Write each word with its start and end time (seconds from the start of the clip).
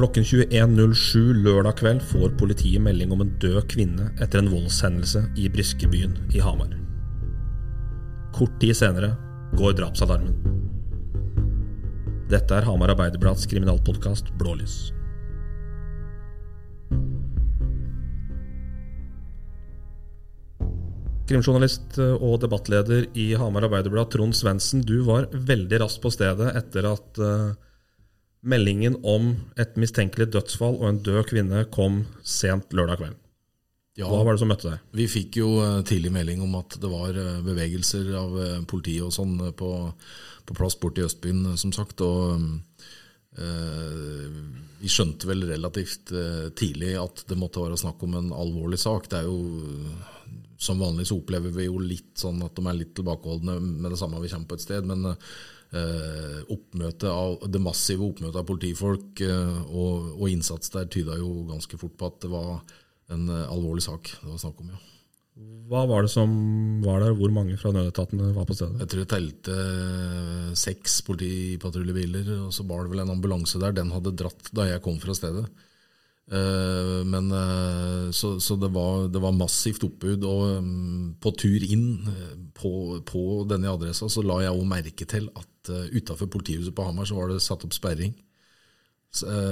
Klokken 0.00 0.24
21.07 0.24 1.42
lørdag 1.44 1.74
kveld 1.76 1.98
får 2.08 2.30
politiet 2.40 2.80
melding 2.80 3.10
om 3.12 3.20
en 3.20 3.34
død 3.42 3.58
kvinne 3.68 4.06
etter 4.16 4.40
en 4.40 4.48
voldshendelse 4.48 5.20
i 5.36 5.50
Briskebyen 5.52 6.14
i 6.32 6.40
Hamar. 6.40 6.70
Kort 8.32 8.54
tid 8.62 8.72
senere 8.78 9.10
går 9.60 9.76
drapsalarmen. 9.76 10.32
Dette 12.32 12.56
er 12.56 12.64
Hamar 12.64 12.94
Arbeiderblads 12.94 13.44
kriminalpodkast 13.52 14.32
Blålys. 14.40 14.80
Krimjournalist 21.28 22.00
og 22.00 22.40
debattleder 22.46 23.10
i 23.12 23.34
Hamar 23.36 23.68
Arbeiderblad, 23.68 24.14
Trond 24.16 24.32
Svendsen, 24.32 24.80
du 24.80 25.02
var 25.04 25.28
veldig 25.28 25.84
raskt 25.84 26.00
på 26.00 26.16
stedet 26.16 26.54
etter 26.56 26.88
at 26.96 27.20
uh, 27.20 27.50
meldingen 28.40 28.96
om 29.04 29.34
et 29.60 29.76
mistenkelig 29.80 30.30
dødsfall 30.34 30.78
og 30.80 30.86
en 30.88 31.02
død 31.04 31.26
kvinne 31.28 31.64
kom 31.72 32.04
sent 32.24 32.72
lørdag 32.76 33.02
kveld. 33.02 33.18
Ja, 33.98 34.08
Hva 34.08 34.22
var 34.24 34.36
det 34.36 34.40
som 34.40 34.48
møtte 34.48 34.70
deg? 34.70 34.84
Vi 34.96 35.06
fikk 35.10 35.40
jo 35.42 35.50
eh, 35.60 35.80
tidlig 35.84 36.12
melding 36.14 36.40
om 36.44 36.54
at 36.60 36.78
det 36.80 36.88
var 36.88 37.16
eh, 37.18 37.42
bevegelser 37.44 38.12
av 38.16 38.38
politiet 38.70 39.04
og 39.04 39.12
sånn 39.12 39.34
på, 39.58 39.70
på 40.46 40.56
plass 40.56 40.78
borte 40.80 41.02
i 41.02 41.08
Østbyen, 41.08 41.42
som 41.60 41.74
sagt. 41.76 42.00
og 42.06 42.38
eh, 43.36 44.38
Vi 44.80 44.88
skjønte 44.88 45.28
vel 45.28 45.44
relativt 45.50 46.14
eh, 46.16 46.48
tidlig 46.56 46.94
at 47.02 47.26
det 47.28 47.36
måtte 47.40 47.66
være 47.66 47.80
snakk 47.82 48.06
om 48.06 48.16
en 48.22 48.32
alvorlig 48.32 48.80
sak. 48.80 49.10
Det 49.10 49.20
er 49.20 49.28
jo 49.28 49.90
som 50.60 50.80
vanlig 50.80 51.06
så 51.08 51.16
opplever 51.16 51.52
vi 51.56 51.64
jo 51.70 51.78
litt 51.80 52.20
sånn 52.20 52.42
at 52.44 52.52
de 52.56 52.66
er 52.68 52.76
litt 52.76 52.92
tilbakeholdne 52.98 53.54
med 53.64 53.94
det 53.94 53.98
samme 54.00 54.20
vi 54.20 54.28
kommer 54.28 54.50
på 54.50 54.58
et 54.58 54.64
sted. 54.66 54.84
Men 54.86 55.06
eh, 55.08 55.30
oppmøtet 55.70 57.08
av, 57.10 57.36
det 57.46 57.62
massive 57.62 58.02
oppmøtet 58.08 58.40
av 58.40 58.46
politifolk 58.48 59.22
eh, 59.22 59.58
og, 59.70 60.16
og, 60.16 60.26
innsats 60.30 60.72
der 60.74 60.88
tyda 60.90 61.18
jo 61.20 61.44
ganske 61.50 61.78
fort 61.78 61.94
på 61.98 62.08
at 62.10 62.22
det 62.24 62.30
var 62.32 62.56
en 63.14 63.28
eh, 63.28 63.50
alvorlig 63.50 63.84
sak 63.86 64.10
det 64.16 64.32
var 64.32 64.40
snakk 64.42 64.64
om, 64.64 64.72
ja. 64.74 64.80
Hva 65.70 65.84
var 65.86 66.04
det 66.04 66.10
som 66.12 66.32
var 66.82 67.00
der? 67.00 67.14
Hvor 67.16 67.30
mange 67.32 67.54
fra 67.56 67.70
nødetatene 67.72 68.32
var 68.34 68.44
på 68.48 68.56
stedet? 68.58 68.82
Jeg 68.82 68.90
tror 68.90 69.00
jeg 69.04 69.10
telte 69.12 69.54
eh, 69.56 70.48
seks 70.58 70.98
politipatruljebiler, 71.06 72.32
og 72.48 72.50
så 72.52 72.66
var 72.68 72.82
det 72.82 72.92
vel 72.92 73.04
en 73.04 73.12
ambulanse 73.14 73.60
der. 73.62 73.72
Den 73.78 73.92
hadde 73.94 74.16
dratt 74.18 74.50
da 74.56 74.66
jeg 74.68 74.82
kom 74.84 74.98
fra 75.00 75.14
stedet. 75.16 75.46
Eh, 76.30 77.04
men, 77.06 77.30
eh, 77.34 78.10
så, 78.10 78.40
så 78.40 78.56
det, 78.56 78.68
var, 78.68 79.08
det, 79.08 79.18
var, 79.22 79.32
massivt 79.34 79.84
oppbud. 79.86 80.26
Og 80.26 80.58
um, 80.58 81.14
på 81.22 81.32
tur 81.38 81.64
inn 81.66 81.88
eh, 82.10 82.36
på, 82.54 83.00
på 83.06 83.24
denne 83.50 83.72
adressa 83.72 84.10
så 84.10 84.22
la 84.26 84.42
jeg 84.44 84.54
òg 84.54 84.68
merke 84.70 85.08
til 85.10 85.30
at 85.34 85.49
uh, 85.70 85.94
utafor 85.94 86.26
politihuset 86.32 86.74
på 86.76 86.84
Hamar 86.86 87.06
så 87.08 87.14
var 87.18 87.26
det 87.30 87.44
satt 87.44 87.64
opp 87.66 87.74
sperring. 87.76 88.14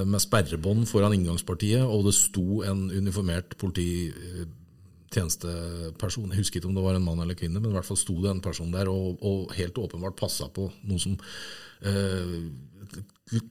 Med 0.06 0.20
sperrebånd 0.22 0.82
foran 0.86 1.14
inngangspartiet, 1.16 1.82
og 1.82 2.04
det 2.06 2.14
sto 2.14 2.62
en 2.62 2.94
uniformert 2.94 3.58
polititjenesteperson. 3.58 6.30
Jeg 6.30 6.38
husker 6.38 6.56
ikke 6.60 6.70
om 6.70 6.76
det 6.76 6.84
var 6.84 6.94
en 6.94 7.02
mann 7.02 7.18
eller 7.24 7.34
kvinne, 7.34 7.58
men 7.58 7.70
i 7.72 7.74
hvert 7.74 7.88
fall 7.88 7.98
sto 7.98 8.14
det 8.22 8.30
en 8.30 8.44
person 8.44 8.70
der 8.70 8.86
og, 8.86 9.18
og 9.18 9.50
helt 9.58 9.74
åpenbart 9.82 10.14
passa 10.20 10.46
på 10.54 10.70
noe 10.86 10.98
som 11.02 11.18
uh, 11.18 12.46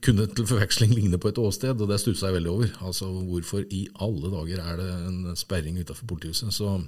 kunne 0.02 0.26
til 0.34 0.46
forveksling 0.48 0.92
ligne 0.94 1.18
på 1.20 1.30
et 1.30 1.38
åsted, 1.38 1.80
og 1.80 1.90
det 1.90 2.00
stussa 2.02 2.28
jeg 2.28 2.38
veldig 2.38 2.50
over. 2.50 2.70
Altså, 2.86 3.06
Hvorfor 3.06 3.62
i 3.70 3.86
alle 4.02 4.30
dager 4.32 4.62
er 4.62 4.80
det 4.80 4.88
en 5.06 5.36
sperring 5.38 5.78
utafor 5.78 6.06
politihuset? 6.06 6.54
Så 6.54 6.80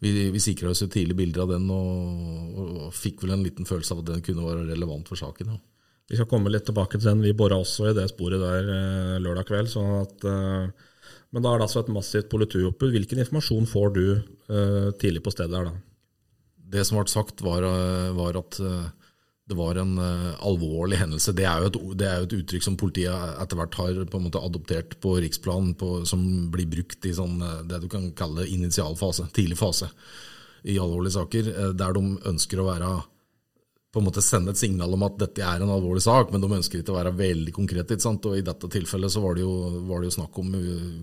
vi, 0.00 0.30
vi 0.30 0.42
sikra 0.42 0.70
oss 0.70 0.82
et 0.84 0.92
tidlig 0.92 1.16
bilde 1.16 1.42
av 1.42 1.54
den, 1.54 1.70
og, 1.70 2.58
og, 2.58 2.67
fikk 2.98 3.24
vel 3.24 3.36
en 3.36 3.46
liten 3.46 3.68
følelse 3.68 3.94
av 3.94 4.02
at 4.02 4.12
den 4.12 4.24
kunne 4.26 4.46
være 4.46 4.68
relevant 4.68 5.08
for 5.10 5.20
saken. 5.20 5.54
Ja. 5.54 5.60
Vi 6.08 6.16
skal 6.16 6.28
komme 6.30 6.50
litt 6.52 6.64
tilbake 6.68 6.96
til 6.96 7.10
den. 7.10 7.24
Vi 7.24 7.36
bora 7.36 7.58
også 7.60 7.90
i 7.90 7.96
det 7.96 8.06
sporet 8.14 8.40
der 8.40 8.68
eh, 8.72 9.16
lørdag 9.20 9.48
kveld. 9.50 9.68
sånn 9.72 9.90
at, 10.00 10.24
eh, 10.24 10.86
men 11.34 11.44
da 11.44 11.52
er 11.52 11.60
det 11.60 11.66
altså 11.68 11.82
et 11.82 11.92
massivt 11.92 12.30
politioppbud. 12.32 12.94
Hvilken 12.94 13.20
informasjon 13.20 13.68
får 13.68 13.92
du 13.96 14.06
eh, 14.14 14.88
tidlig 15.00 15.24
på 15.26 15.34
stedet 15.34 15.58
her 15.58 15.68
da? 15.68 15.74
Det 16.68 16.84
som 16.84 16.96
ble 16.96 17.08
sagt, 17.12 17.44
var, 17.44 17.64
var 18.12 18.36
at 18.36 18.58
det 19.48 19.56
var 19.56 19.78
en 19.80 19.94
alvorlig 20.44 20.98
hendelse. 21.00 21.32
Det 21.32 21.46
er, 21.48 21.64
et, 21.64 21.78
det 21.96 22.04
er, 22.04 22.18
jo 22.20 22.26
et, 22.26 22.34
uttrykk 22.42 22.66
som 22.66 22.76
politiet 22.76 23.38
etter 23.40 23.56
hvert 23.56 23.78
har 23.80 24.00
på 24.04 24.20
en 24.20 24.26
måte 24.26 24.42
adoptert 24.44 24.98
på 25.00 25.14
riksplan, 25.24 25.70
på, 25.80 26.02
som 26.04 26.20
blir 26.52 26.68
brukt 26.68 27.08
i 27.08 27.14
sånn, 27.16 27.40
det 27.70 27.80
du 27.80 27.88
kan 27.88 28.10
kalle 28.18 28.44
initialfase, 28.52 29.30
tidlig 29.32 29.56
fase, 29.56 29.88
i 30.64 30.78
alvorlige 30.80 31.18
saker, 31.18 31.52
uh, 31.54 31.70
der 31.76 31.96
de 31.96 32.04
ønsker 32.32 32.60
å 32.62 32.68
være 32.70 32.90
på 33.88 34.02
en 34.02 34.04
måte 34.04 34.20
sende 34.20 34.52
et 34.52 34.60
signal 34.60 34.92
om 34.92 35.06
at 35.06 35.16
dette 35.16 35.40
er 35.40 35.62
en 35.64 35.72
alvorlig 35.72 36.02
sak, 36.04 36.28
men 36.30 36.42
de 36.42 36.50
ønsker 36.58 36.82
ikke 36.82 36.92
å 36.92 36.98
være 36.98 37.14
veldig 37.16 37.54
konkrete. 37.56 37.96
Og 37.96 38.36
I 38.36 38.44
dette 38.44 38.68
tilfellet 38.68 39.14
så 39.14 39.22
var 39.24 39.38
det 39.38 39.46
jo, 39.46 39.54
var 39.88 40.02
det 40.02 40.10
jo 40.10 40.16
snakk 40.18 40.36
om 40.42 40.52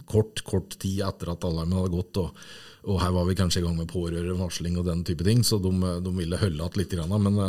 kort 0.05 0.44
kort 0.45 0.77
tid 0.77 1.01
etter 1.07 1.33
at 1.33 1.47
alarmen 1.49 1.79
hadde 1.79 1.95
gått. 1.95 2.21
og 2.21 2.45
og 2.85 2.99
her 3.01 3.13
var 3.15 3.25
vi 3.25 3.35
kanskje 3.38 3.61
i 3.61 3.65
gang 3.65 3.77
med 3.79 3.89
pårørendevarsling 3.89 4.75
og 4.77 4.85
den 4.85 5.01
type 5.07 5.25
ting, 5.25 5.41
så 5.45 5.57
de, 5.61 5.71
de 6.05 6.11
ville 6.13 6.38
holde 6.38 6.59
igjen 6.59 6.77
litt. 6.77 6.94
Men 7.25 7.39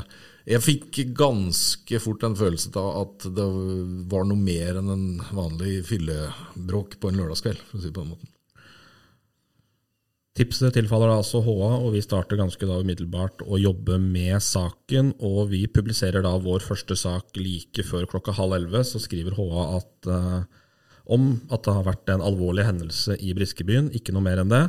jeg 0.49 0.65
fikk 0.65 1.01
ganske 1.19 2.01
fort 2.01 2.25
en 2.25 2.39
følelse 2.39 2.73
av 2.81 3.03
at 3.03 3.27
det 3.37 3.47
var 4.13 4.25
noe 4.29 4.41
mer 4.41 4.81
enn 4.81 4.95
en 4.95 5.05
vanlig 5.37 5.83
fyllebråk 5.91 6.97
på 7.03 7.13
en 7.13 7.21
lørdagskveld, 7.21 7.61
for 7.69 7.81
å 7.81 7.85
si 7.85 7.93
på 7.93 8.05
den 8.05 8.15
måten. 8.15 8.33
Tipset 10.37 10.75
tilfaller 10.77 11.09
da 11.09 11.17
altså 11.23 11.41
HA, 11.41 11.69
og 11.81 11.95
vi 11.95 12.03
starter 12.05 12.37
ganske 12.37 12.69
da 12.69 12.77
umiddelbart 12.83 13.41
å 13.47 13.57
jobbe 13.57 13.97
med 14.03 14.37
saken. 14.45 15.15
Og 15.25 15.49
vi 15.55 15.63
publiserer 15.65 16.25
da 16.27 16.35
vår 16.45 16.61
første 16.67 16.97
sak 16.99 17.39
like 17.41 17.85
før 17.89 18.05
klokka 18.11 18.35
halv 18.37 18.59
elleve. 18.59 18.83
Så 18.85 19.01
skriver 19.01 19.39
HA 19.39 19.65
at, 19.79 20.11
uh, 20.13 20.43
om 21.09 21.31
at 21.49 21.65
det 21.65 21.77
har 21.79 21.89
vært 21.89 22.13
en 22.13 22.27
alvorlig 22.27 22.67
hendelse 22.69 23.17
i 23.17 23.33
Briskebyen, 23.39 23.89
ikke 23.97 24.13
noe 24.13 24.27
mer 24.27 24.45
enn 24.45 24.53
det. 24.53 24.67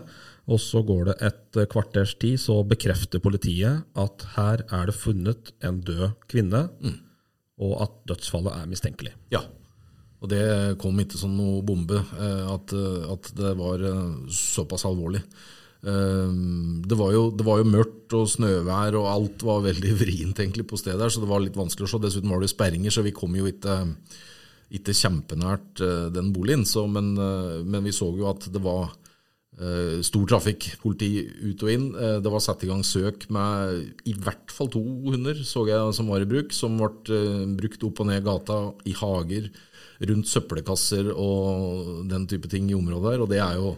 Og 0.47 0.63
så 0.63 0.79
går 0.87 1.09
det 1.09 1.17
et 1.27 1.61
kvarters 1.73 2.15
tid, 2.15 2.39
så 2.39 2.61
bekrefter 2.63 3.19
politiet 3.19 3.83
at 3.99 4.27
her 4.37 4.63
er 4.71 4.87
det 4.87 4.95
funnet 4.95 5.51
en 5.67 5.81
død 5.83 6.15
kvinne, 6.31 6.69
mm. 6.79 6.97
og 7.67 7.75
at 7.83 8.01
dødsfallet 8.13 8.55
er 8.55 8.71
mistenkelig. 8.71 9.11
Ja, 9.35 9.43
og 10.23 10.31
det 10.31 10.41
kom 10.81 10.97
ikke 11.01 11.19
som 11.19 11.35
noe 11.37 11.61
bombe 11.65 11.99
eh, 11.99 12.45
at, 12.49 12.73
at 13.13 13.29
det 13.37 13.53
var 13.59 13.83
eh, 13.85 14.31
såpass 14.33 14.87
alvorlig. 14.89 15.21
Eh, 15.85 16.31
det 16.87 16.97
var, 16.97 17.11
jo, 17.13 17.27
det 17.31 17.45
var, 17.45 17.61
jo, 17.61 17.69
mørkt 17.69 18.15
og 18.17 18.29
snøvær, 18.31 18.97
og 18.99 19.09
alt 19.11 19.45
var 19.45 19.65
veldig 19.67 19.93
vrient 20.01 20.41
egentlig 20.41 20.67
på 20.69 20.79
stedet, 20.79 21.01
her, 21.03 21.13
så 21.13 21.23
det 21.23 21.31
var 21.31 21.43
litt 21.43 21.59
vanskelig 21.59 21.87
å 21.87 21.93
se. 21.93 22.03
Dessuten 22.07 22.33
var 22.33 22.41
det 22.41 22.49
jo 22.49 22.55
sperringer, 22.55 22.93
så 22.93 23.05
vi 23.05 23.15
kom 23.15 23.35
jo 23.37 23.49
ikke, 23.49 23.81
ikke 24.79 24.95
kjempenært 24.97 25.83
den 26.15 26.31
boligen. 26.35 26.65
Så, 26.67 26.87
men, 26.91 27.13
men, 27.17 27.83
vi 27.85 27.95
så 27.95 28.11
jo 28.15 28.31
at 28.31 28.49
det 28.53 28.63
var 28.63 28.89
Uh, 29.57 30.03
stor 30.05 30.27
trafikk, 30.29 30.67
politi 30.83 31.23
ut 31.25 31.63
og 31.65 31.69
inn. 31.73 31.85
Det 32.21 32.29
var 32.29 32.43
satt 32.45 32.61
i 32.61 32.67
gang 32.69 32.83
søk 32.85 33.23
med 33.33 34.03
i 34.05 34.13
hvert 34.13 34.53
fall 34.53 34.69
to 34.69 34.83
hunder 35.07 35.39
så 35.41 35.63
jeg 35.65 35.95
som 35.97 36.11
var 36.13 36.21
i 36.21 36.27
bruk, 36.29 36.53
som 36.53 36.75
ble 36.77 37.23
brukt 37.57 37.87
opp 37.87 38.03
og 38.03 38.05
ned 38.11 38.21
gata, 38.21 38.59
i 38.85 38.93
hager, 38.93 39.47
rundt 40.11 40.29
søppelkasser 40.29 41.09
og 41.09 42.05
den 42.05 42.29
type 42.29 42.45
ting 42.53 42.69
i 42.69 42.77
området 42.77 43.15
her. 43.15 43.25
Og 43.25 43.31
det 43.33 43.41
er 43.41 43.57
jo 43.57 43.73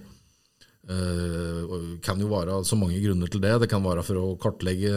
kan 2.02 2.18
jo 2.18 2.30
være 2.32 2.64
så 2.66 2.78
mange 2.80 2.98
grunner 3.04 3.30
til 3.30 3.44
det. 3.44 3.52
Det 3.62 3.68
kan 3.70 3.84
være 3.86 4.02
for 4.08 4.18
å 4.18 4.38
kartlegge 4.42 4.94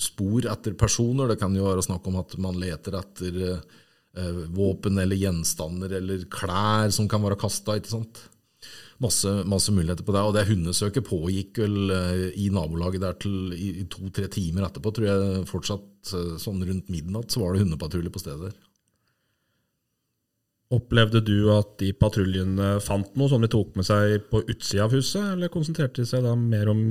spor 0.00 0.44
etter 0.52 0.74
personer. 0.76 1.30
Det 1.30 1.38
kan 1.40 1.54
jo 1.56 1.64
være 1.64 1.86
snakk 1.86 2.08
om 2.10 2.18
at 2.20 2.34
man 2.42 2.58
leter 2.60 2.98
etter 2.98 3.62
våpen 4.52 4.98
eller 5.00 5.16
gjenstander 5.16 5.94
eller 6.00 6.26
klær 6.28 6.92
som 6.92 7.08
kan 7.08 7.24
være 7.24 7.40
kasta. 7.40 7.78
Masse, 9.00 9.30
masse, 9.48 9.72
muligheter 9.72 10.04
på 10.04 10.12
det. 10.12 10.22
Og 10.28 10.34
det 10.36 10.48
hundesøket 10.50 11.06
pågikk 11.08 11.62
vel 11.62 11.92
eh, 11.94 12.26
i 12.44 12.50
nabolaget 12.52 13.00
der 13.00 13.16
til 13.22 13.54
i, 13.56 13.86
to-tre 13.88 14.28
timer 14.32 14.66
etterpå. 14.68 14.92
Tror 14.92 15.08
jeg 15.08 15.46
fortsatt 15.48 16.12
eh, 16.18 16.34
sånn 16.42 16.60
rundt 16.68 16.92
midnatt 16.92 17.32
så 17.32 17.40
var 17.40 17.56
det 17.56 17.64
hundepatrulje 17.64 18.12
på 18.12 18.20
stedet 18.20 18.50
der. 18.50 18.58
Opplevde 20.70 21.18
du 21.26 21.48
at 21.50 21.72
de 21.80 21.88
patruljene 21.98 22.76
fant 22.84 23.08
noe 23.18 23.26
som 23.26 23.42
de 23.42 23.48
tok 23.50 23.72
med 23.74 23.82
seg 23.88 24.20
på 24.30 24.38
utsida 24.44 24.84
av 24.84 24.92
huset, 24.94 25.32
eller 25.32 25.50
konsentrerte 25.50 25.98
de 25.98 26.06
seg 26.06 26.22
da 26.22 26.36
mer 26.38 26.68
om 26.70 26.82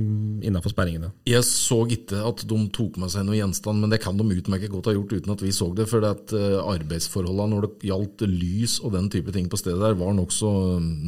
innafor 0.44 0.74
sperringene? 0.74 1.08
Jeg 1.24 1.46
så 1.48 1.78
ikke 1.88 2.18
at 2.28 2.42
de 2.50 2.58
tok 2.76 2.98
med 3.00 3.08
seg 3.14 3.24
noe 3.24 3.38
gjenstand, 3.38 3.80
men 3.80 3.94
det 3.94 4.02
kan 4.04 4.20
de 4.20 4.26
utmerket 4.36 4.74
godt 4.74 4.90
ha 4.90 4.94
gjort 4.98 5.14
uten 5.16 5.32
at 5.32 5.44
vi 5.46 5.52
så 5.56 5.70
det. 5.72 5.86
For 5.88 6.04
at 6.04 6.34
eh, 6.36 6.58
arbeidsforholdene 6.60 7.54
når 7.54 7.64
det 7.64 7.88
gjaldt 7.88 8.26
lys 8.28 8.74
og 8.84 8.92
den 8.98 9.08
type 9.14 9.32
ting 9.32 9.48
på 9.48 9.62
stedet 9.62 9.80
der, 9.80 9.96
var 9.96 10.12
nokså 10.18 10.52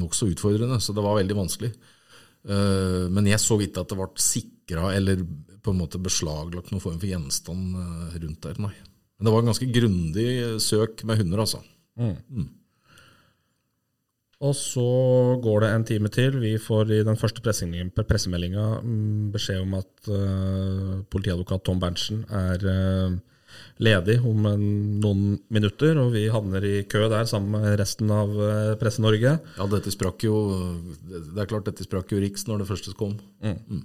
nok 0.00 0.16
så 0.16 0.30
utfordrende. 0.32 0.80
Så 0.80 0.96
det 0.96 1.04
var 1.04 1.20
veldig 1.20 1.38
vanskelig. 1.42 1.74
Eh, 2.48 3.04
men 3.12 3.28
jeg 3.28 3.44
så 3.44 3.60
ikke 3.60 3.84
at 3.84 3.92
det 3.92 4.00
ble 4.00 4.08
sikra 4.30 4.94
eller 4.96 5.20
på 5.62 5.76
en 5.76 5.80
måte 5.84 6.00
beslaglagt 6.00 6.72
noen 6.72 6.86
form 6.88 6.96
for 6.96 7.12
gjenstand 7.12 7.76
eh, 7.84 8.18
rundt 8.24 8.48
der, 8.48 8.64
nei. 8.64 8.72
Men 9.20 9.28
det 9.28 9.36
var 9.36 9.44
en 9.44 9.52
ganske 9.52 9.70
grundig 9.76 10.28
søk 10.64 11.04
med 11.04 11.20
hunder, 11.20 11.44
altså. 11.44 11.60
Mm. 12.00 12.48
Mm. 14.42 14.48
Og 14.48 14.56
så 14.58 15.38
går 15.42 15.60
det 15.62 15.72
en 15.72 15.84
time 15.86 16.10
til. 16.10 16.38
Vi 16.42 16.56
får 16.58 16.90
i 16.90 17.02
den 17.06 17.18
første 17.18 17.42
pressemeldinga 17.42 18.80
mm, 18.82 19.30
beskjed 19.34 19.62
om 19.62 19.76
at 19.78 20.08
uh, 20.10 21.02
politiadvokat 21.12 21.62
Tom 21.64 21.78
Berntsen 21.78 22.24
er 22.26 22.64
uh, 22.66 23.14
ledig 23.78 24.18
om 24.26 24.46
en, 24.50 24.64
noen 25.02 25.38
minutter, 25.52 25.94
og 26.00 26.10
vi 26.16 26.26
havner 26.32 26.64
i 26.66 26.82
kø 26.90 27.06
der 27.12 27.28
sammen 27.30 27.54
med 27.54 27.78
resten 27.78 28.10
av 28.10 28.34
uh, 28.34 28.74
Presse-Norge. 28.80 29.36
Ja, 29.38 29.66
dette 29.70 29.94
sprakk 29.94 30.24
jo 30.26 30.36
Det 31.06 31.38
er 31.38 31.50
klart, 31.50 31.68
dette 31.68 31.86
sprakk 31.86 32.10
jo 32.10 32.22
Riks 32.22 32.48
når 32.48 32.64
det 32.64 32.70
første 32.72 32.96
kom. 32.98 33.14
Mm. 33.44 33.84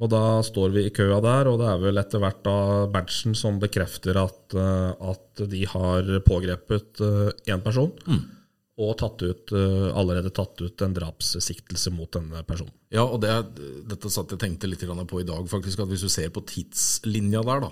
Og 0.00 0.10
da 0.10 0.40
står 0.42 0.72
vi 0.74 0.86
i 0.88 0.94
køa 0.94 1.20
der, 1.22 1.50
og 1.50 1.60
det 1.60 1.68
er 1.70 1.82
vel 1.82 2.00
etter 2.00 2.24
hvert 2.24 2.40
da 2.46 2.56
Berntsen 2.90 3.36
som 3.38 3.60
bekrefter 3.62 4.16
at, 4.18 4.56
at 4.56 5.44
de 5.52 5.60
har 5.70 6.08
pågrepet 6.24 7.04
én 7.46 7.62
person. 7.62 7.92
Mm. 8.08 8.24
Og 8.74 8.96
tatt 8.98 9.22
ut, 9.22 9.52
eh, 9.54 9.88
allerede 9.94 10.32
tatt 10.34 10.58
ut 10.58 10.82
en 10.82 10.94
drapssiktelse 10.96 11.92
mot 11.94 12.10
denne 12.10 12.42
personen. 12.42 12.74
Ja, 12.90 13.04
og 13.06 13.20
det, 13.22 13.30
dette 13.86 14.10
satt 14.10 14.34
jeg 14.34 14.42
tenkte 14.42 14.66
litt 14.66 14.82
på 14.82 15.20
i 15.20 15.26
dag, 15.26 15.46
faktisk, 15.46 15.78
at 15.78 15.92
hvis 15.92 16.02
du 16.02 16.10
ser 16.10 16.32
på 16.34 16.42
tidslinja 16.42 17.44
der, 17.46 17.68
da, 17.68 17.70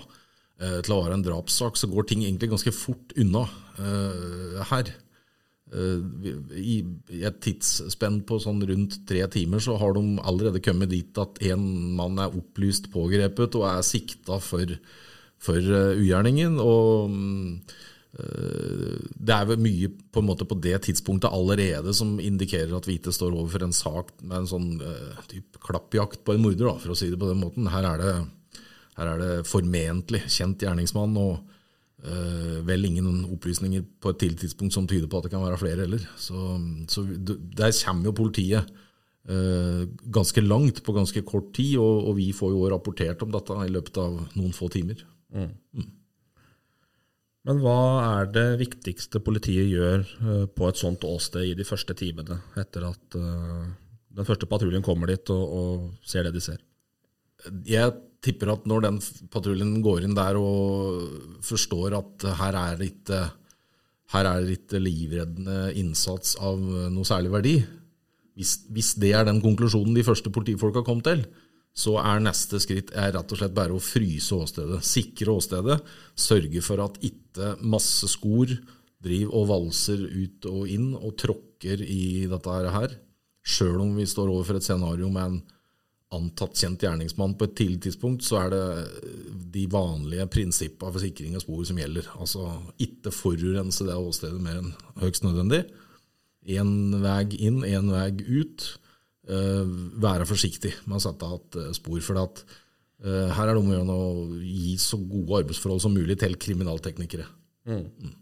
eh, 0.63 0.79
til 0.79 0.95
å 0.95 1.03
være 1.03 1.19
en 1.19 1.25
drapssak, 1.25 1.75
så 1.75 1.91
går 1.91 2.07
ting 2.07 2.23
egentlig 2.23 2.53
ganske 2.53 2.71
fort 2.71 3.11
unna 3.19 3.43
uh, 3.79 4.63
her. 4.71 4.95
I, 5.73 6.85
et 7.25 7.39
tidsspenn 7.41 8.19
på 8.29 8.37
sånn 8.37 8.59
rundt 8.61 8.99
tre 9.09 9.23
timer 9.33 9.57
så 9.57 9.73
har 9.81 9.95
de 9.95 10.19
allerede 10.21 10.61
kommet 10.61 10.91
dit 10.91 11.17
at 11.17 11.39
en 11.49 11.63
mann 11.97 12.19
er 12.21 12.35
opplyst 12.37 12.91
pågrepet 12.93 13.57
og 13.57 13.65
er 13.71 13.81
sikta 13.81 14.37
for, 14.37 14.69
for 15.41 15.57
ugjerningen. 15.97 16.59
og 16.61 17.09
mm, 17.09 17.47
det 18.13 19.33
er 19.33 19.47
vel 19.49 19.61
mye 19.63 19.87
på, 20.13 20.21
på 20.21 20.57
det 20.61 20.75
tidspunktet 20.85 21.33
allerede 21.33 21.95
som 21.97 22.19
indikerer 22.21 22.75
at 22.77 22.85
Hvite 22.85 23.09
står 23.15 23.33
overfor 23.33 23.65
en 23.65 23.73
sak 23.73 24.11
med 24.21 24.43
en 24.43 24.49
sånn 24.51 24.67
uh, 24.83 25.23
typ 25.31 25.57
klappjakt 25.63 26.21
på 26.21 26.35
en 26.35 26.43
morder, 26.43 26.67
da, 26.67 26.75
for 26.83 26.93
å 26.93 26.97
si 26.99 27.09
det 27.09 27.17
på 27.17 27.31
den 27.31 27.41
måten. 27.41 27.71
Her 27.73 27.87
er 27.89 28.03
det, 28.03 28.13
her 28.99 29.11
er 29.15 29.23
det 29.23 29.31
formentlig 29.49 30.21
kjent 30.29 30.61
gjerningsmann. 30.61 31.17
og 31.17 31.41
Uh, 32.03 32.57
vel 32.67 32.83
ingen 32.83 33.21
opplysninger 33.31 33.79
på 34.03 34.11
et 34.11 34.17
tidlig 34.19 34.41
tidspunkt 34.41 34.75
som 34.75 34.83
tyder 34.89 35.07
på 35.07 35.21
at 35.21 35.23
det 35.23 35.29
kan 35.31 35.43
være 35.45 35.59
flere 35.61 35.85
heller. 35.85 36.01
Så, 36.19 36.35
så 36.91 37.05
der 37.07 37.71
kommer 37.77 38.09
jo 38.09 38.15
politiet 38.17 38.73
uh, 39.31 39.85
ganske 40.11 40.43
langt 40.43 40.81
på 40.83 40.95
ganske 40.97 41.23
kort 41.23 41.53
tid, 41.55 41.77
og, 41.79 42.09
og, 42.09 42.17
vi 42.17 42.33
får 42.35 42.51
jo 42.51 42.67
rapportert 42.73 43.23
om 43.23 43.31
dette 43.31 43.55
i 43.55 43.71
løpet 43.71 44.01
av 44.03 44.17
noen 44.35 44.51
få 44.51 44.67
timer. 44.73 44.99
Mm. 45.31 45.53
Mm. 45.79 45.87
Men 47.43 47.59
hva 47.59 47.79
er 48.21 48.29
det 48.31 48.47
viktigste 48.61 49.19
politiet 49.23 49.67
gjør 49.67 50.05
uh, 50.23 50.45
på 50.47 50.69
et 50.69 50.79
sånt 50.79 51.03
åsted 51.07 51.49
i 51.49 51.57
de 51.59 51.65
første 51.67 51.95
timene, 51.99 52.39
etter 52.59 52.87
at 52.87 53.17
den 54.13 54.27
første 54.27 54.47
patruljen 54.47 54.85
kommer 54.85 55.11
dit 55.11 55.29
og, 55.33 55.43
og 55.43 56.07
ser 56.07 56.27
det 56.27 56.35
de 56.37 56.43
ser? 56.43 56.61
Jeg 57.67 57.91
tipper 58.23 58.53
at 58.53 58.67
når 58.69 58.85
den 58.85 58.99
patruljen 59.33 59.75
går 59.83 60.05
inn 60.05 60.15
der 60.15 60.37
og 60.39 61.39
forstår 61.43 61.97
at 61.99 62.27
her 62.39 62.57
er 62.59 62.77
det 62.79 62.91
ikke, 62.93 63.19
her 64.15 64.29
er 64.29 64.43
det 64.45 64.59
ikke 64.61 64.79
livreddende 64.79 65.57
innsats 65.79 66.37
av 66.39 66.61
noe 66.61 67.07
særlig 67.07 67.33
verdi, 67.33 67.55
hvis, 68.33 68.55
hvis, 68.73 68.93
det 69.01 69.11
er 69.13 69.27
den 69.27 69.41
konklusjonen 69.43 69.93
de 69.97 70.05
første 70.05 70.31
politifolka 70.33 70.81
kom 70.85 71.03
til, 71.05 71.25
så 71.73 71.95
er 71.97 72.21
neste 72.21 72.59
skritt 72.61 72.91
er 72.93 73.15
rett 73.15 73.31
og 73.33 73.39
slett 73.39 73.55
bare 73.57 73.73
å 73.73 73.81
fryse 73.81 74.35
åstedet. 74.37 74.83
Sikre 74.85 75.33
åstedet. 75.33 75.79
Sørge 76.13 76.61
for 76.61 76.83
at 76.83 76.99
ikke 77.01 77.55
masse 77.65 78.09
skor 78.13 78.53
driver 79.03 79.33
og 79.39 79.49
valser 79.49 80.03
ut 80.05 80.45
og 80.51 80.69
inn 80.69 80.93
og 80.93 81.15
tråkker 81.19 81.81
i 81.81 82.29
dette 82.29 82.59
her. 82.77 82.93
Sjøl 83.43 83.81
om 83.81 83.97
vi 83.97 84.05
står 84.07 84.29
overfor 84.31 84.59
et 84.59 84.67
scenario 84.67 85.09
med 85.11 85.25
en 85.25 85.41
antatt 86.13 86.59
kjent 86.61 86.83
gjerningsmann 86.85 87.33
på 87.39 87.47
et 87.47 87.55
tidlig 87.57 87.79
tidspunkt, 87.87 88.21
så 88.25 88.43
er 88.43 88.53
det 88.53 88.63
de 89.55 89.63
vanlige 89.71 90.27
prinsippene 90.31 90.93
for 90.93 91.01
sikring 91.01 91.33
av 91.37 91.41
spor 91.41 91.63
som 91.67 91.79
gjelder. 91.81 92.09
Altså 92.21 92.45
ikke 92.85 93.13
forurense 93.13 93.87
det 93.87 93.97
åstedet 93.97 94.41
mer 94.43 94.61
enn 94.61 94.71
høyst 95.01 95.25
nødvendig. 95.25 95.63
Én 96.53 97.01
vei 97.01 97.23
inn, 97.39 97.63
én 97.65 97.89
vei 97.89 98.11
ut. 98.13 98.67
Uh, 99.23 99.63
være 100.03 100.25
forsiktig 100.27 100.73
med 100.83 100.97
å 100.97 101.03
sette 101.05 101.27
igjen 101.29 101.61
eh, 101.61 101.75
spor. 101.77 102.01
For 102.03 102.19
at, 102.19 102.41
uh, 103.05 103.29
her 103.31 103.47
er 103.47 103.53
det 103.53 103.61
om 103.61 103.69
å 103.71 103.77
gjøre 103.77 103.95
å 103.95 104.09
gi 104.43 104.73
så 104.83 104.99
gode 104.99 105.45
arbeidsforhold 105.45 105.79
som 105.85 105.95
mulig 105.95 106.17
til 106.19 106.35
kriminalteknikere. 106.35 107.29
Mm. 107.69 107.85
Mm. 108.03 108.17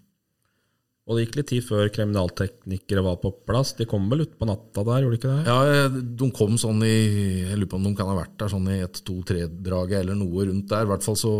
Og 1.09 1.17
det 1.17 1.23
gikk 1.25 1.39
litt 1.39 1.49
tid 1.49 1.65
før 1.65 1.89
kriminalteknikere 1.91 3.01
var 3.07 3.17
på 3.23 3.33
plass. 3.49 3.73
De 3.79 3.87
kom 3.89 4.05
vel 4.11 4.27
utpå 4.27 4.45
natta 4.45 4.85
der, 4.85 5.01
gjorde 5.01 5.17
de 5.17 5.19
ikke 5.19 5.33
det? 5.33 5.41
Ja, 5.49 5.89
de 6.21 6.31
kom 6.37 6.59
sånn 6.61 6.85
i 6.85 6.93
Jeg 6.93 7.57
lurer 7.57 7.71
på 7.73 7.79
om 7.81 7.87
de 7.89 7.95
kan 7.97 8.11
ha 8.11 8.19
vært 8.21 8.37
der 8.37 8.53
sånn 8.53 8.69
i 8.69 8.77
et, 8.85 9.01
to, 9.07 9.17
tre-draget 9.25 10.03
eller 10.03 10.21
noe 10.21 10.45
rundt 10.51 10.69
der. 10.69 10.85
I 10.85 10.91
hvert 10.93 11.07
fall 11.07 11.17
så, 11.17 11.33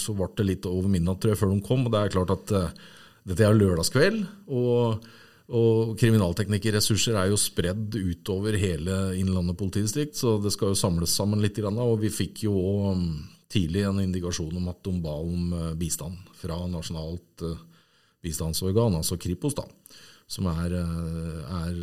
så 0.00 0.18
ble 0.18 0.32
det 0.40 0.50
litt 0.50 0.66
over 0.68 0.90
midnatt 0.90 1.22
tror 1.22 1.36
jeg, 1.36 1.40
før 1.44 1.54
de 1.54 1.62
kom. 1.70 1.86
Og 1.86 1.94
det 1.94 2.02
er 2.02 2.16
klart 2.18 2.34
at 2.34 2.56
uh, 2.58 2.88
dette 3.30 3.46
er 3.46 3.60
lørdagskveld. 3.62 4.24
og 4.50 5.06
og 5.52 5.92
kriminalteknikerressurser 6.00 7.18
er 7.20 7.28
jo 7.28 7.36
spredd 7.36 7.98
utover 7.98 8.56
hele 8.56 8.94
Innlandet 9.18 9.58
politidistrikt, 9.60 10.16
så 10.16 10.38
det 10.40 10.54
skal 10.54 10.72
jo 10.72 10.78
samles 10.78 11.12
sammen 11.12 11.42
litt. 11.44 11.60
Og 11.60 11.98
vi 12.00 12.08
fikk 12.08 12.46
jo 12.46 12.54
òg 12.56 12.96
mm, 12.96 13.10
tidlig 13.52 13.84
en 13.84 14.00
indikasjon 14.00 14.56
om 14.56 14.70
at 14.72 14.80
de 14.86 14.94
ba 15.04 15.18
om 15.20 15.52
eh, 15.52 15.74
bistand 15.76 16.16
fra 16.40 16.56
nasjonalt 16.68 17.44
uh, 17.44 17.60
bistandsorgan, 18.24 18.96
altså 18.96 19.18
Kripos, 19.20 19.56
da, 19.58 19.66
som 20.26 20.48
er, 20.48 20.78
eh, 20.80 21.58
er 21.60 21.76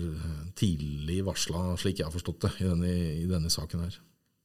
tidlig 0.58 1.22
varsla, 1.26 1.76
slik 1.78 2.02
jeg 2.02 2.10
har 2.10 2.16
forstått 2.16 2.48
det, 2.48 2.54
i 2.64 2.68
denne, 2.68 2.96
i 3.22 3.28
denne, 3.30 3.54
saken 3.54 3.86
her. 3.86 4.00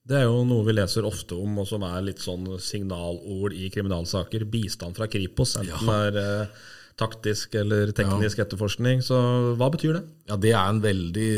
Det 0.07 0.21
er 0.21 0.29
jo 0.29 0.45
noe 0.47 0.63
vi 0.69 0.77
leser 0.77 1.09
ofte 1.09 1.35
om, 1.41 1.57
og 1.65 1.67
som 1.67 1.83
er 1.89 2.05
litt 2.05 2.21
sånn 2.23 2.45
signalord 2.63 3.57
i 3.57 3.73
kriminalsaker. 3.75 4.45
Bistand 4.47 4.95
fra 4.95 5.09
Kripos, 5.11 5.57
enten 5.59 5.89
ja. 5.91 6.03
er 6.05 6.53
taktisk 6.97 7.55
eller 7.59 7.93
teknisk 7.97 8.41
ja. 8.41 8.47
etterforskning. 8.47 9.03
Så 9.05 9.19
hva 9.59 9.71
betyr 9.73 9.99
det? 9.99 10.05
Ja, 10.31 10.41
Det 10.41 10.53
er 10.53 10.67
en 10.71 10.83
veldig 10.85 11.31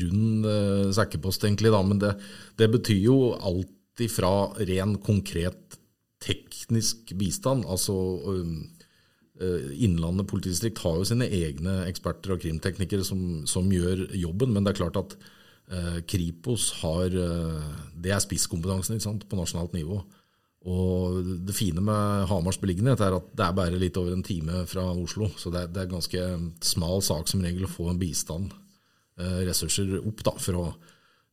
rund 0.00 0.48
uh, 0.48 0.92
sekkepost, 0.96 1.44
egentlig. 1.44 1.72
da, 1.74 1.82
Men 1.84 2.00
det, 2.00 2.14
det 2.60 2.70
betyr 2.72 3.02
jo 3.04 3.18
alt 3.36 4.00
ifra 4.00 4.54
ren, 4.58 4.96
konkret 5.04 5.78
teknisk 6.24 7.12
bistand, 7.20 7.66
altså 7.68 7.92
um, 8.24 8.62
Eh, 9.42 9.70
Innlandet 9.82 10.28
politidistrikt 10.30 10.78
har 10.84 11.00
jo 11.00 11.06
sine 11.08 11.26
egne 11.26 11.80
eksperter 11.88 12.36
og 12.36 12.42
krimteknikere 12.44 13.02
som, 13.06 13.42
som 13.50 13.70
gjør 13.72 14.06
jobben, 14.14 14.52
men 14.54 14.62
det 14.62 14.74
er 14.74 14.78
klart 14.84 14.98
at 15.00 15.16
uh, 15.74 15.98
Kripos 16.06 16.68
har 16.84 17.10
uh, 17.10 17.72
Det 17.98 18.12
er 18.14 18.22
spisskompetansen 18.22 19.02
sant, 19.02 19.26
på 19.26 19.38
nasjonalt 19.38 19.74
nivå. 19.74 19.98
Og 20.64 21.18
Det 21.44 21.52
fine 21.52 21.82
med 21.84 22.24
Hamars 22.30 22.56
beliggenhet 22.60 23.02
er 23.04 23.18
at 23.18 23.26
det 23.36 23.44
er 23.44 23.56
bare 23.56 23.80
litt 23.80 23.98
over 24.00 24.14
en 24.14 24.24
time 24.24 24.64
fra 24.70 24.86
Oslo. 24.92 25.28
Så 25.36 25.52
det 25.52 25.60
er, 25.60 25.72
det 25.74 25.82
er 25.82 25.92
ganske 25.92 26.24
smal 26.64 27.04
sak 27.04 27.28
som 27.28 27.44
regel 27.44 27.66
å 27.68 27.72
få 27.72 27.90
en 27.92 28.00
bistand, 28.00 28.54
eh, 29.20 29.42
ressurser 29.44 29.98
opp, 30.00 30.24
da, 30.24 30.36
for 30.40 30.60
å 30.62 30.66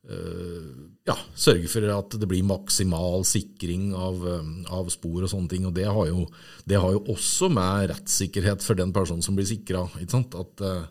Eh, 0.02 0.62
ja, 1.06 1.14
sørge 1.38 1.68
for 1.70 1.84
at 1.94 2.16
det 2.18 2.26
blir 2.26 2.42
maksimal 2.42 3.22
sikring 3.26 3.92
av, 3.94 4.24
eh, 4.26 4.48
av, 4.74 4.88
spor 4.90 5.22
og 5.22 5.30
sånne 5.30 5.48
ting. 5.48 5.66
Og 5.66 5.74
det 5.74 5.86
har, 5.86 6.06
jo, 6.08 6.26
det 6.66 6.80
har, 6.80 6.92
jo, 6.92 7.04
også 7.14 7.50
med 7.52 7.90
rettssikkerhet 7.92 8.64
for 8.66 8.78
den 8.78 8.92
personen 8.94 9.22
som 9.22 9.38
blir 9.38 9.46
sikra. 9.46 9.86
At, 9.86 10.60
eh, 10.60 10.84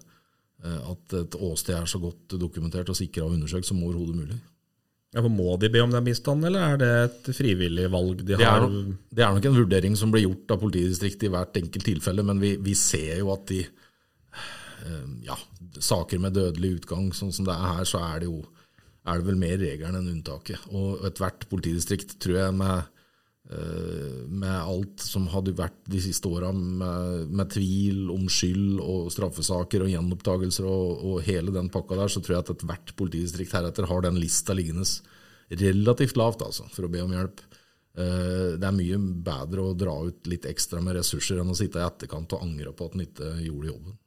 at 0.64 1.18
et 1.18 1.36
åsted 1.36 1.76
er 1.76 1.90
så 1.90 2.00
godt 2.00 2.40
dokumentert 2.40 2.90
og 2.90 2.96
sikra 2.96 3.26
og 3.26 3.36
undersøkt 3.36 3.68
som 3.68 3.84
overhodet 3.84 4.16
mulig. 4.16 4.40
Ja, 5.12 5.24
må 5.28 5.58
de 5.60 5.68
be 5.68 5.82
om 5.84 5.92
den 5.92 6.06
bistanden, 6.08 6.48
eller 6.48 6.74
er 6.74 6.78
det 6.80 6.92
et 7.04 7.30
frivillig 7.36 7.90
valg 7.92 8.22
de 8.22 8.38
det 8.38 8.48
har? 8.48 8.64
Er, 8.64 8.94
det 9.12 9.26
er 9.26 9.34
nok 9.36 9.48
en 9.50 9.58
vurdering 9.58 9.98
som 10.00 10.14
blir 10.14 10.24
gjort 10.24 10.54
av 10.56 10.62
politidistriktet 10.62 11.28
i 11.28 11.32
hvert 11.34 11.58
enkelt 11.60 11.84
tilfelle, 11.84 12.24
men 12.24 12.40
vi, 12.40 12.54
vi 12.64 12.76
ser 12.80 13.20
jo 13.20 13.34
at 13.34 13.44
de 13.52 13.66
ja, 15.26 15.36
saker 15.80 16.22
med 16.22 16.36
dødelig 16.36 16.80
utgang, 16.80 17.12
sånn 17.16 17.34
som 17.36 17.48
det 17.48 17.54
er 17.54 17.78
her, 17.78 17.88
så 17.88 18.02
er 18.06 18.24
det 18.24 18.32
jo 18.32 18.40
er 19.02 19.18
det 19.18 19.28
vel 19.28 19.40
mer 19.42 19.58
regelen 19.58 19.98
enn 19.98 20.10
unntaket. 20.12 20.68
Og 20.78 21.06
ethvert 21.08 21.48
politidistrikt, 21.50 22.20
tror 22.22 22.38
jeg, 22.38 22.58
med, 22.58 22.84
eh, 22.84 23.01
med, 23.52 24.54
alt 24.54 25.02
som 25.04 25.26
hadde 25.28 25.52
vært 25.58 25.80
de 25.92 26.00
siste 26.00 26.30
åra, 26.30 26.54
med, 26.56 27.32
med, 27.34 27.50
tvil 27.52 28.12
om 28.14 28.30
skyld 28.32 28.78
og 28.80 29.10
straffesaker 29.12 29.84
og 29.84 29.90
gjenopptagelser 29.92 30.68
og, 30.70 31.02
og, 31.02 31.18
hele 31.26 31.52
den 31.52 31.68
pakka 31.74 31.98
der, 32.00 32.14
så 32.14 32.22
tror 32.24 32.38
jeg 32.38 32.46
at 32.46 32.52
ethvert 32.54 32.94
politidistrikt 33.00 33.58
heretter 33.58 33.90
har 33.90 34.06
den 34.06 34.22
lista 34.22 34.56
liggende 34.56 34.86
relativt 35.60 36.16
lavt, 36.16 36.46
altså, 36.46 36.68
for 36.72 36.88
å 36.88 36.92
be 36.92 37.02
om 37.04 37.12
hjelp. 37.16 37.42
Eh, 37.98 38.54
det 38.60 38.68
er 38.68 38.76
mye 38.76 39.00
bedre 39.26 39.66
å 39.66 39.76
dra 39.76 39.98
ut 40.08 40.30
litt 40.32 40.48
ekstra 40.48 40.80
med 40.84 40.96
ressurser 41.00 41.42
enn 41.42 41.52
å 41.52 41.58
sitte 41.58 41.82
i 41.82 41.86
etterkant 41.86 42.38
og 42.38 42.46
angre 42.46 42.72
på 42.76 42.88
at 42.88 42.96
en 42.96 43.06
ikke 43.06 43.34
gjorde 43.44 43.72
jobben. 43.74 43.98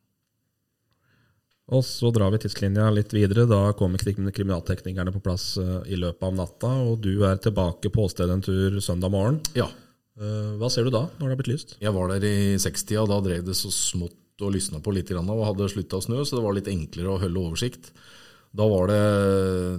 Og 1.73 1.81
så 1.87 2.11
drar 2.13 2.33
vi 2.35 2.43
tidslinja 2.43 2.91
litt 2.93 3.15
videre. 3.17 3.47
Da 3.49 3.73
kommer 3.77 4.01
kriminalteknikerne 4.03 5.15
på 5.15 5.23
plass 5.25 5.55
eh, 5.61 5.95
i 5.95 6.01
løpet 6.01 6.27
av 6.29 6.35
natta, 6.37 6.73
og 6.85 6.99
du 7.05 7.25
er 7.25 7.41
tilbake 7.41 7.93
på 7.93 8.05
åstedet 8.05 8.35
en 8.37 8.45
tur 8.45 8.77
søndag 8.85 9.15
morgen. 9.15 9.41
Ja. 9.57 9.71
Eh, 10.21 10.51
hva 10.61 10.69
ser 10.71 10.85
du 10.85 10.93
da, 10.93 11.07
når 11.17 11.25
det 11.25 11.33
har 11.33 11.41
blitt 11.41 11.55
lyst? 11.55 11.79
Jeg 11.81 11.95
var 11.97 12.13
der 12.13 12.27
i 12.29 12.59
60-tida, 12.61 13.07
og 13.07 13.15
da 13.15 13.23
drev 13.25 13.47
det 13.49 13.57
så 13.57 13.73
smått 13.73 14.45
og 14.45 14.53
lysna 14.53 14.83
på 14.85 14.93
litt, 14.93 15.15
og 15.15 15.47
hadde 15.47 15.71
slutta 15.73 16.03
å 16.03 16.05
snø, 16.05 16.21
så 16.27 16.37
det 16.37 16.45
var 16.45 16.59
litt 16.59 16.69
enklere 16.69 17.15
å 17.15 17.23
holde 17.23 17.47
oversikt. 17.47 17.91
Da 18.55 18.67
var 18.71 18.87
det 18.91 19.01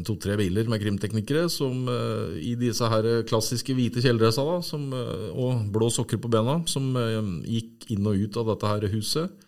to-tre 0.07 0.33
biler 0.39 0.67
med 0.67 0.81
krimteknikere 0.81 1.45
som 1.53 1.85
eh, 1.91 2.41
i 2.49 2.57
disse 2.59 2.89
her 2.91 3.05
klassiske 3.29 3.77
hvite 3.77 4.01
kjeledressa 4.03 4.41
og 4.41 5.69
blå 5.71 5.93
sokker 5.93 6.17
på 6.19 6.33
bena, 6.33 6.63
som 6.67 6.89
gikk 7.45 7.91
inn 7.93 8.09
og 8.09 8.25
ut 8.25 8.41
av 8.41 8.55
dette 8.55 8.73
her 8.73 8.93
huset. 8.97 9.44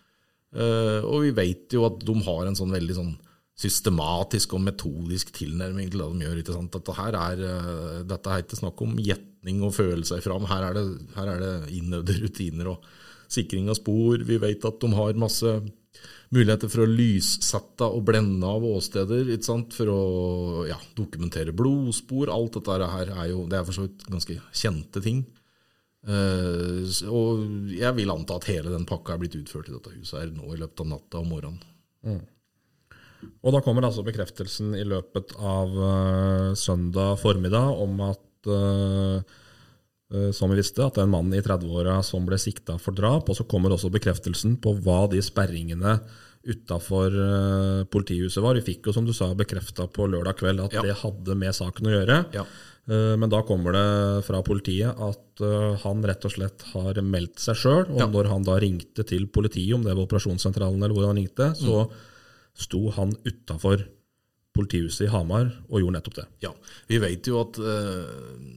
Eh, 0.58 1.00
og 1.06 1.22
vi 1.26 1.32
vet 1.36 1.74
jo 1.76 1.86
at 1.86 2.02
de 2.02 2.14
har 2.26 2.48
en 2.48 2.58
sånn 2.58 2.74
veldig 2.74 2.96
sånn 2.96 3.16
systematisk 3.58 4.54
og 4.54 4.62
metodisk 4.68 5.32
tilnærming 5.34 5.90
til 5.90 6.02
det 6.02 6.08
de 6.12 6.26
gjør. 6.26 6.40
ikke 6.42 6.54
sant? 6.54 6.72
Dette 6.74 6.94
her 6.98 7.18
er, 7.18 7.42
eh, 7.46 8.02
dette 8.06 8.30
er 8.30 8.44
ikke 8.44 8.60
snakk 8.60 8.82
om 8.82 8.96
gjetning 8.98 9.62
og 9.66 9.74
føle 9.74 10.04
seg 10.06 10.22
fram. 10.22 10.46
Her 10.46 10.70
er 10.70 10.78
det, 10.78 10.86
her 11.16 11.26
er 11.34 11.40
det 11.42 11.72
innøvde 11.74 12.20
rutiner 12.22 12.72
og 12.74 12.84
sikring 13.28 13.68
av 13.68 13.78
spor. 13.78 14.18
Vi 14.18 14.38
vet 14.38 14.64
at 14.64 14.80
de 14.80 14.92
har 14.94 15.14
masse 15.14 15.54
muligheter 16.30 16.68
for 16.68 16.84
å 16.84 16.90
lyssette 16.90 17.86
og 17.88 18.04
blende 18.04 18.46
av 18.46 18.62
åsteder 18.62 19.30
ikke 19.32 19.48
sant? 19.48 19.74
for 19.74 19.90
å 19.90 20.66
ja, 20.68 20.78
dokumentere 20.94 21.54
blodspor. 21.56 22.30
Alt 22.30 22.58
dette 22.58 22.90
her 22.94 23.14
er 23.14 23.30
jo 23.32 23.46
det 23.48 23.58
er 23.58 23.64
for 23.64 23.76
så 23.76 23.86
vidt 23.86 24.06
ganske 24.10 24.38
kjente 24.52 25.02
ting. 25.02 25.24
Eh, 26.08 26.88
og 27.12 27.72
jeg 27.74 27.92
vil 27.98 28.12
anta 28.14 28.38
at 28.38 28.48
hele 28.48 28.72
den 28.72 28.86
pakka 28.88 29.14
er 29.14 29.20
blitt 29.20 29.36
utført 29.36 29.68
i 29.68 29.74
dette 29.74 29.92
huset 29.92 30.22
her 30.22 30.30
nå 30.32 30.54
i 30.54 30.60
løpet 30.60 30.84
av 30.84 30.92
natta 30.94 31.20
og 31.20 31.28
morgenen. 31.28 32.22
Og 33.42 33.52
da 33.54 33.60
kommer 33.64 33.84
altså 33.86 34.04
bekreftelsen 34.06 34.76
i 34.78 34.84
løpet 34.86 35.34
av 35.42 35.74
uh, 35.74 36.54
søndag 36.58 37.18
formiddag 37.20 37.80
om 37.82 37.98
at 38.06 38.48
uh, 38.50 39.18
uh, 40.14 40.30
som 40.34 40.52
vi 40.52 40.60
visste, 40.60 40.84
at 40.84 40.94
det 40.96 41.02
er 41.02 41.08
en 41.08 41.16
mann 41.16 41.34
i 41.34 41.42
30-åra 41.42 41.98
som 42.06 42.26
ble 42.28 42.38
sikta 42.40 42.78
for 42.80 42.96
drap. 42.96 43.28
Og 43.28 43.36
så 43.38 43.46
kommer 43.50 43.74
også 43.74 43.90
bekreftelsen 43.92 44.56
på 44.62 44.76
hva 44.86 45.02
de 45.10 45.20
sperringene 45.24 45.98
utafor 46.48 47.12
politihuset 47.92 48.40
var. 48.40 48.56
Vi 48.56 48.70
fikk 48.70 48.86
jo, 48.88 48.94
som 48.94 49.04
du 49.04 49.10
sa, 49.12 49.26
bekrefta 49.36 49.84
på 49.92 50.06
lørdag 50.08 50.38
kveld 50.38 50.62
at 50.64 50.76
Ja. 50.78 50.84
det 50.86 50.94
hadde 51.02 51.34
med 51.36 51.52
saken 51.52 51.90
å 51.90 51.92
gjøre. 51.92 52.18
Ja. 52.32 52.46
Eh, 52.88 53.14
Men 53.20 53.28
da 53.28 53.42
kommer 53.44 53.72
det 53.76 54.24
fra 54.24 54.40
politiet 54.42 54.96
at 54.96 55.42
eh, 55.44 55.76
han 55.84 56.00
rett 56.08 56.24
og 56.24 56.32
slett 56.32 56.62
har 56.72 56.94
meldt 57.04 57.38
seg 57.42 57.54
sjøl. 57.60 57.84
Og 57.92 57.98
Ja. 58.00 58.06
når 58.08 58.28
han 58.32 58.42
da 58.46 58.56
ringte 58.58 59.04
til 59.06 59.26
politiet, 59.26 59.74
om 59.76 59.82
det 59.84 59.94
var 59.94 60.06
operasjonssentralen 60.06 60.80
eller 60.82 60.94
hvor 60.96 61.06
han 61.10 61.16
ringte, 61.20 61.50
så 61.58 61.90
sto 62.58 62.88
han 62.96 63.12
utafor 63.28 63.84
politihuset 64.56 65.06
i 65.06 65.12
Hamar 65.12 65.52
og 65.70 65.78
gjorde 65.82 65.98
nettopp 66.00 66.14
det. 66.18 66.26
Ja, 66.42 66.52
Vi 66.88 66.98
vet 66.98 67.28
jo 67.28 67.40
at 67.44 67.58
eh, 67.60 68.56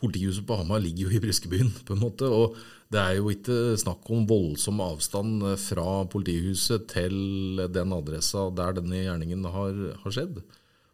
politihuset 0.00 0.46
på 0.48 0.56
Hamar 0.56 0.80
ligger 0.80 1.06
jo 1.10 1.16
i 1.16 1.20
Briskebyen, 1.22 1.70
på 1.86 1.92
en 1.94 2.00
måte. 2.02 2.24
Og 2.26 2.56
det 2.90 2.98
er 2.98 3.18
jo 3.20 3.28
ikke 3.30 3.76
snakk 3.78 4.08
om 4.10 4.24
voldsom 4.26 4.80
avstand 4.82 5.44
eh, 5.44 5.56
fra 5.60 6.04
politihuset 6.10 6.88
til 6.88 7.60
den 7.70 7.92
adressa 7.92 8.48
der 8.56 8.72
denne 8.80 9.04
gjerningen 9.04 9.44
har, 9.52 9.76
har 10.02 10.10
skjedd. 10.16 10.40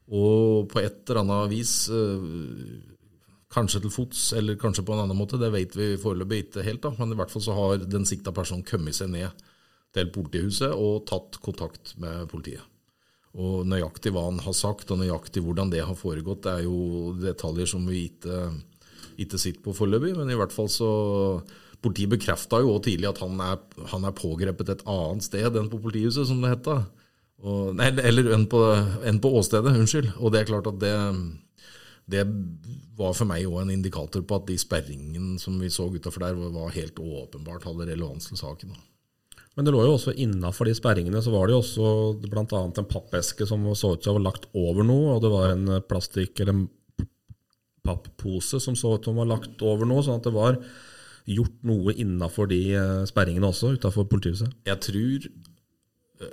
Og 0.06 0.68
på 0.70 0.82
et 0.82 1.02
eller 1.08 1.22
annet 1.24 1.50
vis, 1.50 1.88
eh, 1.90 2.28
kanskje 3.50 3.82
til 3.82 3.90
fots 3.90 4.32
eller 4.36 4.58
kanskje 4.60 4.84
på 4.86 4.94
en 4.94 5.02
annen 5.02 5.18
måte, 5.18 5.40
det 5.40 5.50
vet 5.54 5.74
vi 5.74 5.96
foreløpig 5.98 6.44
ikke 6.44 6.64
helt, 6.66 6.82
da, 6.84 6.92
men 6.98 7.14
i 7.14 7.18
hvert 7.18 7.32
fall 7.32 7.42
så 7.42 7.56
har 7.56 7.82
den 7.82 8.06
sikta 8.06 8.34
personen 8.34 8.66
kommet 8.66 8.94
seg 8.98 9.10
ned 9.10 9.44
til 9.96 10.10
politihuset 10.12 10.72
og 10.74 11.06
tatt 11.08 11.40
kontakt 11.42 11.96
med 11.98 12.28
politiet. 12.30 12.62
Og 13.36 13.66
nøyaktig 13.68 14.12
hva 14.14 14.28
han 14.30 14.40
har 14.40 14.54
sagt, 14.56 14.90
og 14.90 15.00
nøyaktig 15.00 15.42
hvordan 15.44 15.70
det 15.72 15.84
har 15.84 15.98
foregått, 15.98 16.44
det 16.46 16.52
er 16.52 16.64
jo 16.64 17.12
detaljer 17.20 17.68
som 17.68 17.84
vi 17.88 18.06
ikke, 18.08 18.50
ikke 19.20 19.40
sitter 19.40 19.64
på 19.64 19.74
foreløpig. 19.76 20.14
Men 20.16 20.30
i 20.32 20.38
hvert 20.38 20.54
fall 20.54 20.70
så 20.72 20.90
Politiet 21.84 22.10
bekrefta 22.10 22.58
jo 22.62 22.72
òg 22.74 22.86
tidlig 22.86 23.08
at 23.10 23.20
han 23.22 23.40
er, 23.42 23.58
han 23.92 24.06
er 24.08 24.14
pågrepet 24.16 24.70
et 24.72 24.84
annet 24.88 25.26
sted 25.26 25.58
enn 25.60 25.68
på 25.70 25.80
politihuset, 25.82 26.26
som 26.28 26.40
det 26.42 26.54
heta. 26.54 26.80
Og, 27.44 27.74
nei, 27.76 27.90
eller 28.00 28.30
enn 28.32 28.46
på, 28.48 28.62
enn 29.06 29.20
på 29.22 29.32
åstedet, 29.38 29.74
unnskyld. 29.76 30.14
Og 30.20 30.32
det 30.32 30.42
er 30.42 30.48
klart 30.48 30.68
at 30.70 30.78
det, 30.80 30.94
det 32.08 32.24
var 32.96 33.16
for 33.16 33.28
meg 33.28 33.44
òg 33.48 33.64
en 33.64 33.74
indikator 33.74 34.24
på 34.24 34.38
at 34.38 34.46
de 34.48 34.56
sperringene 34.60 35.36
som 35.42 35.58
vi 35.60 35.70
så 35.72 35.88
utafor 35.92 36.24
der, 36.24 36.38
var 36.54 36.76
helt 36.76 37.00
åpenbart 37.02 37.66
hadde 37.68 37.90
relevans 37.90 38.30
til 38.30 38.40
saken. 38.40 38.72
Men 39.56 39.64
det 39.64 39.72
lå 39.72 39.82
jo 39.86 39.94
også 39.96 40.12
innafor 40.20 40.68
de 40.68 40.74
sperringene 40.76 41.22
så 41.24 41.32
var 41.32 41.48
det 41.48 41.56
jo 41.56 41.62
også 41.62 41.90
bl.a. 42.24 42.44
en 42.44 42.88
pappeske 42.88 43.46
som 43.48 43.64
så 43.72 43.94
ut 43.94 44.02
til 44.04 44.12
å 44.12 44.18
ha 44.18 44.26
lagt 44.26 44.48
over 44.52 44.84
noe, 44.84 45.14
og 45.16 45.22
det 45.24 45.32
var 45.32 45.54
en 45.54 45.78
plastikk 45.88 46.42
eller 46.44 46.52
en 46.52 46.66
pappose 47.86 48.60
som 48.60 48.76
så 48.76 48.96
ut 48.96 49.04
til 49.04 49.14
å 49.14 49.22
ha 49.22 49.30
lagt 49.32 49.64
over 49.64 49.88
noe, 49.88 50.04
sånn 50.04 50.20
at 50.20 50.28
det 50.28 50.34
var 50.36 50.60
gjort 51.26 51.56
noe 51.66 51.94
innafor 51.96 52.50
de 52.50 52.60
eh, 52.76 53.04
sperringene 53.08 53.48
også, 53.48 53.72
utafor 53.80 54.06
politihuset. 54.10 54.52
Jeg 54.68 54.82
tror 54.84 55.28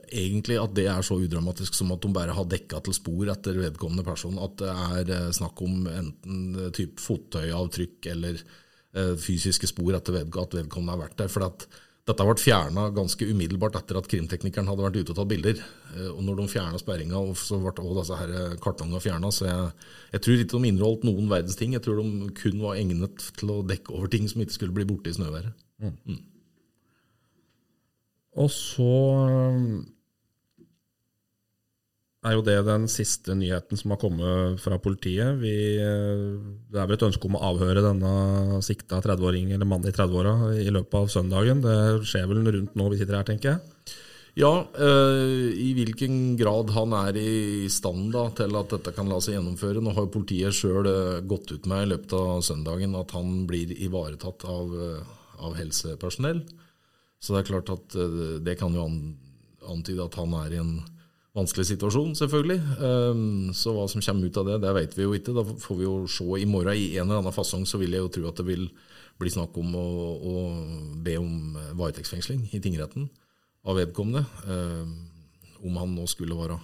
egentlig 0.07 0.57
at 0.61 0.73
det 0.77 0.87
er 0.87 1.05
så 1.05 1.17
udramatisk 1.19 1.75
som 1.75 1.91
at 1.95 2.03
de 2.03 2.11
bare 2.15 2.35
har 2.35 2.49
dekka 2.49 2.81
til 2.85 2.95
spor 2.95 3.31
etter 3.33 3.59
vedkommende 3.59 4.05
person. 4.07 4.37
At 4.41 4.57
det 4.61 4.71
er 4.71 5.13
eh, 5.17 5.31
snakk 5.35 5.63
om 5.65 5.87
enten 5.91 6.43
type 6.71 6.75
typ 6.77 7.01
fottøyavtrykk 7.03 8.11
eller 8.13 8.37
eh, 8.39 9.15
fysiske 9.19 9.69
spor 9.71 9.97
etter 9.97 10.21
at 10.23 10.55
vedkommende 10.59 10.95
har 10.95 11.03
vært 11.07 11.17
der. 11.19 11.31
For 11.31 11.47
at 11.47 11.67
dette 12.03 12.25
ble 12.27 12.35
fjerna 12.35 12.89
ganske 12.91 13.27
umiddelbart 13.31 13.77
etter 13.79 13.95
at 13.95 14.09
krimteknikeren 14.11 14.67
hadde 14.67 14.83
vært 14.83 14.97
ute 14.99 15.13
og 15.13 15.19
tatt 15.21 15.31
bilder. 15.31 15.61
Eh, 15.93 16.09
Og 16.11 16.23
når 16.25 16.41
de 16.41 16.49
fjerna 16.55 16.81
sperringa, 16.81 17.21
så 17.39 17.59
ble 17.63 17.75
også 17.75 18.01
disse 18.01 18.19
her 18.23 18.35
eh, 18.39 18.57
kartongene 18.63 19.03
fjerna, 19.03 19.31
så 19.31 19.47
jeg, 19.47 19.71
jeg 20.15 20.25
tror 20.25 20.43
ikke 20.43 20.51
de 20.57 20.71
inneholdt 20.71 21.07
noen 21.07 21.31
verdens 21.31 21.59
ting. 21.59 21.75
Jeg 21.75 21.85
tror 21.85 22.01
de 22.01 22.33
kun 22.39 22.59
var 22.63 22.79
egnet 22.79 23.31
til 23.39 23.55
å 23.55 23.63
dekke 23.67 23.95
over 23.95 24.11
ting 24.11 24.27
som 24.31 24.43
ikke 24.43 24.59
skulle 24.59 24.75
bli 24.75 24.87
borte 24.87 25.11
i 25.11 25.17
snøværet. 25.19 25.55
Og 28.41 28.49
så 28.49 28.93
eh, 29.29 29.83
er 32.23 32.37
jo 32.37 32.43
det 32.45 32.55
den 32.65 32.87
siste 32.91 33.35
nyheten 33.37 33.79
som 33.79 33.93
har 33.93 33.99
kommet 34.01 34.61
fra 34.63 34.79
politiet. 34.81 35.37
Vi, 35.41 35.53
eh, 35.77 36.39
det 36.71 36.79
er 36.79 36.87
vel 36.87 36.97
et 36.97 37.05
ønske 37.09 37.27
om 37.29 37.37
å 37.37 37.43
avhøre 37.51 37.83
denne 37.85 38.61
sikta 38.65 39.01
30-åring, 39.03 39.51
eller 39.53 39.69
mannen 39.69 39.91
i 39.91 39.95
30-åra 39.95 40.53
i 40.63 40.71
løpet 40.71 40.97
av 41.01 41.11
søndagen. 41.13 41.61
Det 41.65 42.07
skjer 42.09 42.29
vel 42.31 42.41
rundt 42.47 42.79
nå 42.79 42.89
vi 42.93 43.01
sitter 43.01 43.19
her, 43.19 43.27
tenker 43.27 43.53
jeg. 43.53 43.99
Ja, 44.39 44.53
eh, 44.81 45.51
i 45.61 45.69
hvilken 45.77 46.33
grad 46.39 46.71
han 46.73 46.95
er 47.03 47.19
i 47.21 47.69
stand 47.69 48.15
da, 48.15 48.25
til 48.33 48.55
at 48.57 48.71
dette 48.73 48.95
kan 48.95 49.11
la 49.11 49.19
seg 49.21 49.37
gjennomføre. 49.37 49.83
Nå 49.83 49.93
har 49.93 50.07
jo 50.07 50.15
politiet 50.15 50.57
sjøl 50.57 50.89
gått 51.29 51.53
ut 51.53 51.69
med 51.69 51.85
i 51.85 51.91
løpet 51.93 52.17
av 52.17 52.41
søndagen 52.41 52.97
at 52.97 53.13
han 53.13 53.43
blir 53.49 53.75
ivaretatt 53.77 54.47
av, 54.49 54.73
eh, 54.73 55.17
av 55.43 55.59
helsepersonell. 55.59 56.41
Så 57.24 57.34
det 57.34 57.44
er 57.44 57.51
klart 57.53 57.72
at 57.72 57.96
eh, 57.96 58.39
det 58.44 58.58
kan 58.60 58.75
jo 58.75 58.88
antyde 59.72 60.03
at 60.03 60.18
han 60.20 60.36
er 60.42 60.58
i 60.58 60.60
en 60.60 60.74
vanskelig 61.34 61.70
situasjon, 61.72 62.18
selvfølgelig. 62.20 62.60
Eh, 62.60 63.22
Så 63.56 63.75
hva 63.75 63.88
som 63.89 64.03
kommer 64.03 64.27
ut 64.27 64.42
av 64.42 64.50
det, 64.50 64.60
det 64.65 64.74
vet 64.80 64.98
vi 64.98 65.08
jo 65.08 65.15
ikke. 65.15 65.36
Da 65.36 65.46
får 65.48 65.80
vi 65.80 65.88
jo 65.88 65.96
se 66.12 66.27
i 66.42 66.50
morgen. 66.50 66.75
I 66.75 66.98
en 66.98 67.08
eller 67.08 67.24
annen 67.24 67.36
fasong 67.36 67.65
så 67.70 67.80
vil 67.82 67.96
jeg 67.96 68.03
jo 68.03 68.12
tro 68.12 68.27
at 68.30 68.42
det 68.42 68.50
vil 68.50 68.68
bli 69.22 69.32
snakk 69.32 69.56
om 69.62 69.75
å, 69.77 69.88
å 70.20 70.36
be 71.06 71.15
om 71.22 71.58
varetektsfengsling 71.80 72.48
i 72.51 72.62
tingretten 72.63 73.08
av 73.63 73.80
vedkommende. 73.80 74.25
Eh, 74.50 74.86
om 75.63 75.80
han 75.80 75.94
nå 75.96 76.06
skulle 76.12 76.36
være 76.36 76.60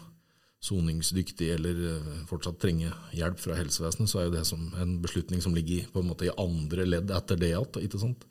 soningsdyktig 0.60 1.54
eller 1.56 1.78
eh, 1.94 2.16
fortsatt 2.28 2.60
trenge 2.60 2.92
hjelp 3.16 3.40
fra 3.40 3.56
helsevesenet, 3.56 4.12
så 4.12 4.20
er 4.20 4.28
jo 4.28 4.34
det 4.36 4.44
en 4.82 4.98
beslutning 5.04 5.44
som 5.44 5.56
ligger 5.56 5.88
på 5.94 6.02
en 6.02 6.10
måte 6.10 6.28
i 6.28 6.34
andre 6.36 6.88
ledd 6.88 7.14
etter 7.16 7.40
det 7.40 7.54
igjen. 7.54 8.26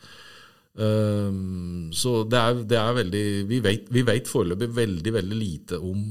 Ikke? 0.75 0.85
Eh, 0.85 1.93
så 1.99 2.25
det 2.29 2.39
er, 2.39 2.65
det 2.71 2.79
er 2.79 2.97
veldig 3.01 3.23
Vi 3.49 3.61
vet, 3.65 3.89
vi 3.91 4.03
vet 4.07 4.29
foreløpig 4.31 4.69
veldig, 4.77 5.13
veldig 5.13 5.39
lite 5.39 5.79
om 5.81 6.03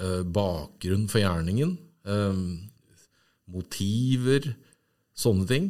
eh, 0.00 0.22
bakgrunn 0.22 1.08
for 1.10 1.20
gjerningen. 1.22 1.76
eh, 2.08 2.40
motiver, 3.48 4.54
sånne 5.16 5.46
ting. 5.48 5.68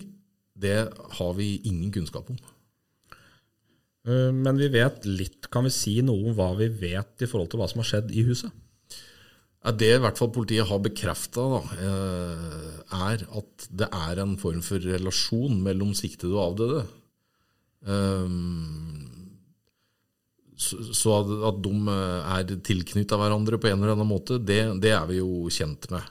Det 0.59 0.88
har 1.19 1.35
vi 1.38 1.61
ingen 1.64 1.93
kunnskap 1.95 2.31
om. 2.31 2.38
Eh, 4.09 4.33
Men 4.33 4.57
vi 4.59 4.69
vet 4.69 5.05
litt. 5.07 5.50
Kan 5.50 5.64
vi 5.64 5.71
si 5.71 6.00
noe 6.02 6.31
om 6.31 6.35
hva 6.35 6.57
vi 6.59 6.69
vet 6.69 7.23
i 7.23 7.26
forhold 7.31 7.50
til 7.50 7.61
hva 7.61 7.69
som 7.71 7.83
har 7.85 7.90
skjedd 7.93 8.11
i 8.11 8.25
huset? 8.26 8.50
Det 9.78 9.88
i 9.90 10.00
hvert 10.00 10.17
fall 10.17 10.31
politiet 10.33 10.67
har 10.71 10.78
bekrefta, 10.81 11.43
er 12.95 13.25
at 13.26 13.67
det 13.69 13.88
er 13.93 14.21
en 14.23 14.37
form 14.40 14.62
for 14.64 14.78
relasjon 14.81 15.59
mellom 15.61 15.90
siktede 15.99 16.33
og 16.38 16.55
avdøde. 16.55 16.85
Ehm, 17.87 19.04
Så 20.58 21.12
at 21.47 21.58
de 21.62 21.73
er 21.88 22.56
tilknytta 22.66 23.14
hverandre 23.20 23.61
på 23.62 23.68
en 23.70 23.78
eller 23.78 23.94
annen 23.94 24.08
måte, 24.11 24.40
det, 24.42 24.80
det 24.82 24.90
er 24.90 25.04
vi 25.06 25.20
jo 25.20 25.47
kjent 25.54 25.87
med. 25.92 26.02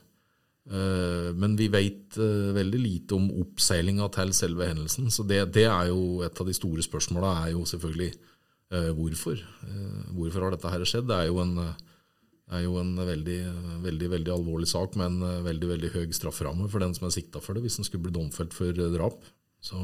Eh, 0.72 1.34
Men 1.36 1.58
vi 1.60 1.68
vet 1.72 2.16
eh, 2.18 2.54
veldig 2.56 2.80
lite 2.80 3.16
om 3.18 3.28
oppseilinga 3.44 4.08
til 4.16 4.32
selve 4.36 4.70
hendelsen. 4.70 5.12
Så 5.12 5.26
det, 5.28 5.42
det 5.56 5.66
er 5.68 5.90
jo 5.92 6.24
et 6.24 6.40
av 6.40 6.48
de 6.48 6.56
store 6.56 6.84
spørsmåla 6.86 7.34
er 7.44 7.52
jo 7.58 7.66
selvfølgelig 7.68 8.14
eh, 8.72 8.90
hvorfor. 8.96 9.44
Eh, 9.68 10.00
Hvorfor 10.16 10.48
har 10.48 10.56
dette 10.56 10.72
her 10.72 10.88
skjedd? 10.88 11.08
Det 11.12 11.20
er 11.20 11.28
jo 11.28 11.42
en, 11.44 11.54
er 12.48 12.64
jo 12.64 12.78
en 12.80 12.96
veldig, 13.04 13.40
veldig, 13.84 14.10
veldig 14.16 14.32
alvorlig 14.34 14.68
sak 14.72 14.96
med 14.96 15.12
en 15.12 15.22
eh, 15.28 15.44
veldig 15.52 15.74
veldig 15.76 15.92
høy 15.96 16.06
strafferamme 16.16 16.72
for 16.72 16.84
den 16.84 16.96
som 16.96 17.08
er 17.08 17.16
sikta 17.20 17.44
for 17.44 17.56
det, 17.56 17.64
hvis 17.68 17.80
den 17.82 17.88
skulle 17.88 18.08
bli 18.08 18.16
domfelt 18.16 18.56
for 18.56 18.72
drap. 18.96 19.20
Så 19.64 19.80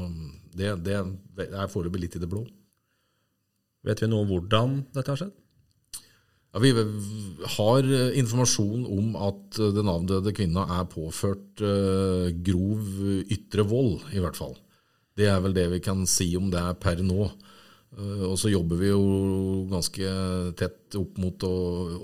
det, 0.54 0.70
det 0.86 0.98
er 0.98 1.70
foreløpig 1.70 2.04
litt 2.04 2.18
i 2.18 2.22
det 2.22 2.30
blå. 2.30 2.44
Vet 3.84 4.00
vi 4.00 4.08
noe 4.08 4.24
om 4.24 4.30
hvordan 4.30 4.78
dette 4.94 5.12
har 5.12 5.20
skjedd? 5.20 5.34
Ja, 6.54 6.60
vi 6.62 6.70
har 7.56 7.88
informasjon 8.14 8.84
om 8.86 9.16
at 9.18 9.58
den 9.74 9.90
avdøde 9.90 10.32
kvinna 10.36 10.68
er 10.76 10.84
påført 10.86 11.62
uh, 11.66 12.30
grov 12.46 12.84
ytre 13.34 13.64
vold, 13.66 14.04
i 14.14 14.22
hvert 14.22 14.38
fall. 14.38 14.54
Det 15.18 15.26
er 15.30 15.42
vel 15.42 15.56
det 15.56 15.66
vi 15.72 15.80
kan 15.82 16.06
si 16.10 16.30
om 16.38 16.52
det 16.54 16.62
er 16.62 16.78
per 16.78 17.02
nå. 17.02 17.26
Uh, 17.98 18.30
og 18.30 18.38
så 18.38 18.52
jobber 18.52 18.78
vi 18.78 18.92
jo 18.92 19.02
ganske 19.72 20.14
tett 20.58 20.94
opp 20.98 21.18
mot 21.22 21.44
å, 21.46 21.54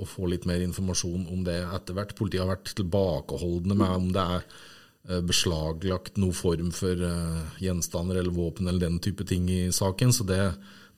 å, 0.02 0.10
få 0.10 0.26
litt 0.30 0.50
mer 0.50 0.66
informasjon 0.66 1.30
om 1.30 1.46
det 1.46 1.60
etter 1.62 1.94
hvert. 1.94 2.16
Politiet 2.18 2.42
har 2.42 2.50
vært 2.50 2.74
tilbakeholdne 2.74 3.78
med 3.78 3.96
om 4.02 4.10
det 4.18 4.26
er 4.34 4.44
beslaglagt 5.24 6.18
noen 6.20 6.36
form 6.36 6.68
for 6.76 7.00
gjenstander 7.58 8.18
eller 8.20 8.34
våpen 8.36 8.68
eller 8.68 8.84
den 8.84 8.98
type 9.02 9.24
ting 9.26 9.46
i 9.50 9.72
saken. 9.72 10.12
Så 10.12 10.26
det, 10.28 10.40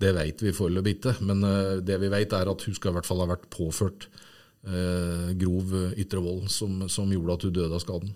det 0.02 0.12
vet 0.16 0.42
vi 0.42 0.54
foreløpig 0.54 0.96
ikke, 0.98 1.14
men 1.26 1.44
uh, 1.46 1.78
det 1.84 2.00
vi 2.02 2.10
vet 2.12 2.34
er 2.36 2.50
at 2.50 2.66
hun 2.66 2.76
skal 2.76 2.92
i 2.92 2.98
hvert 2.98 3.08
fall 3.08 3.22
ha 3.22 3.30
vært 3.30 3.48
påført 3.52 4.08
uh, 4.66 5.30
grov 5.38 5.74
ytre 6.00 6.22
vold 6.24 6.50
som, 6.52 6.84
som, 6.90 7.10
gjorde 7.12 7.38
at 7.38 7.46
hun 7.46 7.56
døde 7.60 7.78
av 7.78 7.84
skaden. 7.84 8.12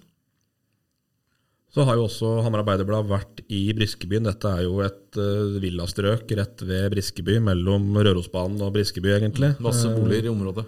Så 1.77 1.85
har 1.85 1.99
jo 1.99 2.07
også 2.07 2.39
Hamar 2.41 2.63
Arbeiderblad 2.63 3.09
vært 3.11 3.43
i 3.53 3.67
Briskebyen. 3.77 4.25
Dette 4.25 4.49
er 4.49 4.65
jo 4.65 4.81
et 4.85 5.19
uh, 5.21 5.59
villastrøk 5.61 6.31
rett 6.39 6.65
ved 6.65 6.89
Briskeby, 6.95 7.39
mellom 7.51 7.91
Rørosbanen 8.01 8.65
og 8.65 8.73
Briskeby, 8.79 9.13
egentlig. 9.19 9.55
Masse 9.63 9.91
boliger 9.93 10.31
i 10.31 10.33
området. 10.33 10.65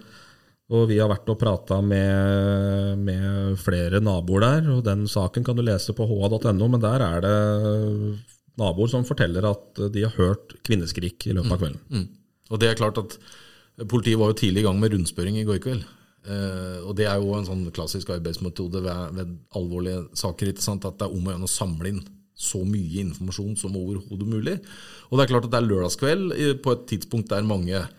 Og 0.69 0.85
vi 0.91 0.99
har 1.01 1.09
vært 1.09 1.29
og 1.33 1.39
prata 1.41 1.79
med, 1.81 2.99
med, 3.01 3.55
flere 3.57 4.01
naboer 4.05 4.43
der, 4.45 4.67
og 4.75 4.83
den 4.85 5.07
saken 5.09 5.45
kan 5.45 5.57
du 5.57 5.63
lese 5.65 5.95
på 5.97 6.05
ha.no, 6.05 6.67
men 6.69 6.83
der 6.83 7.01
er 7.01 7.23
det 7.25 7.37
naboer 8.59 8.91
som 8.91 9.07
forteller 9.07 9.47
at 9.49 9.81
de 9.89 10.05
har 10.05 10.13
hørt 10.19 10.53
kvinneskrik 10.67 11.25
i 11.25 11.33
løpet 11.33 11.55
av 11.55 11.63
kvelden. 11.63 11.81
Mm. 11.89 12.03
Mm. 12.03 12.51
Og 12.53 12.61
det 12.61 12.69
er 12.69 12.77
klart 12.77 13.01
at 13.01 13.17
Politiet 13.87 14.19
var 14.19 14.33
jo 14.33 14.39
tidlig 14.41 14.63
i 14.63 14.67
gang 14.67 14.79
med 14.79 14.91
rundspørring 14.91 15.37
i 15.39 15.45
går 15.47 15.59
kveld. 15.63 15.83
Eh, 16.27 16.79
og 16.83 16.95
Det 16.97 17.05
er 17.07 17.19
jo 17.21 17.35
en 17.37 17.47
sånn 17.47 17.61
klassisk 17.71 18.09
arbeidsmetode 18.11 18.81
ved, 18.83 19.13
ved 19.15 19.35
alvorlige 19.55 20.01
saker. 20.19 20.51
At 20.51 20.83
det 20.83 21.07
er 21.07 21.13
om 21.13 21.27
å 21.27 21.35
gjøre 21.35 21.47
å 21.47 21.51
samle 21.51 21.93
inn 21.93 22.01
så 22.39 22.63
mye 22.63 23.03
informasjon 23.03 23.55
som 23.59 23.75
overhodet 23.75 24.27
mulig. 24.27 24.57
Og 25.09 25.17
det 25.17 25.25
er 25.25 25.31
klart 25.31 25.47
at 25.47 25.53
det 25.53 25.61
er 25.61 25.69
lørdagskveld 25.69 26.35
på 26.63 26.75
et 26.75 26.85
tidspunkt 26.91 27.31
der 27.31 27.47
mange 27.47 27.77
eh, 27.79 27.89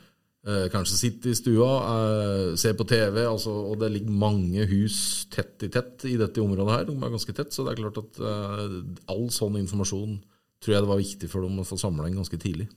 kanskje 0.73 0.97
sitte 0.97 1.29
i 1.29 1.37
stua, 1.37 2.55
se 2.57 2.71
på 2.73 2.87
TV, 2.89 3.19
altså, 3.29 3.53
og 3.71 3.75
det 3.83 3.91
ligger 3.93 4.21
mange 4.23 4.65
hus 4.71 5.27
tett 5.29 5.67
i 5.67 5.69
tett 5.69 6.07
i 6.09 6.15
dette 6.17 6.41
området 6.41 6.77
her. 6.79 6.87
De 6.89 6.95
er 6.97 7.13
ganske 7.13 7.35
tett, 7.37 7.53
så 7.53 7.67
det 7.67 7.75
er 7.75 7.83
klart 7.83 8.01
at 8.01 8.21
eh, 8.25 8.79
all 9.13 9.27
sånn 9.35 9.59
informasjon 9.61 10.17
tror 10.61 10.75
jeg 10.75 10.85
det 10.85 10.91
var 10.91 11.01
viktig 11.01 11.29
for 11.33 11.45
dem 11.45 11.61
å 11.61 11.67
få 11.69 11.77
samla 11.81 12.09
inn 12.09 12.17
ganske 12.21 12.41
tidlig. 12.41 12.71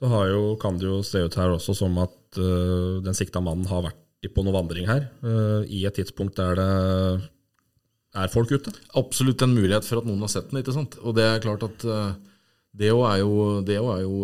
Så 0.00 0.08
jo, 0.30 0.44
kan 0.60 0.78
det 0.80 0.88
jo 0.88 1.02
se 1.04 1.20
ut 1.26 1.36
her 1.36 1.52
også 1.52 1.74
som 1.76 1.98
at 2.00 2.38
uh, 2.40 3.00
den 3.04 3.16
sikta 3.16 3.42
mannen 3.44 3.68
har 3.68 3.84
vært 3.84 4.30
på 4.32 4.44
noe 4.44 4.54
vandring 4.56 4.88
her, 4.88 5.06
uh, 5.24 5.60
i 5.68 5.82
et 5.88 5.96
tidspunkt 5.96 6.40
der 6.40 6.56
det 6.56 6.70
er 8.16 8.32
folk 8.32 8.52
ute? 8.52 8.72
Absolutt 8.96 9.44
en 9.44 9.52
mulighet 9.54 9.86
for 9.86 10.00
at 10.00 10.08
noen 10.08 10.24
har 10.24 10.32
sett 10.32 10.48
den. 10.50 10.62
ikke 10.62 10.74
sant? 10.76 10.96
Og 11.04 11.14
det 11.16 11.26
er 11.28 11.44
klart 11.44 11.64
at 11.68 11.84
uh, 11.84 12.16
det 12.76 12.92
òg 12.94 13.04
er, 13.10 13.20
er, 13.20 14.00
jo 14.06 14.16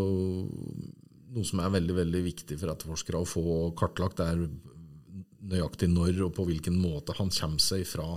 noe 1.37 1.47
som 1.47 1.61
er 1.63 1.75
veldig 1.75 1.97
veldig 2.01 2.23
viktig 2.25 2.59
for 2.61 2.73
etterforskere 2.73 3.21
å 3.21 3.29
få 3.29 3.57
kartlagt. 3.79 4.23
Er 4.25 4.47
nøyaktig 5.47 5.91
når 5.93 6.25
og 6.27 6.35
på 6.37 6.47
hvilken 6.49 6.79
måte 6.81 7.15
han 7.19 7.31
kommer 7.31 7.63
seg 7.63 7.85
fra 7.89 8.17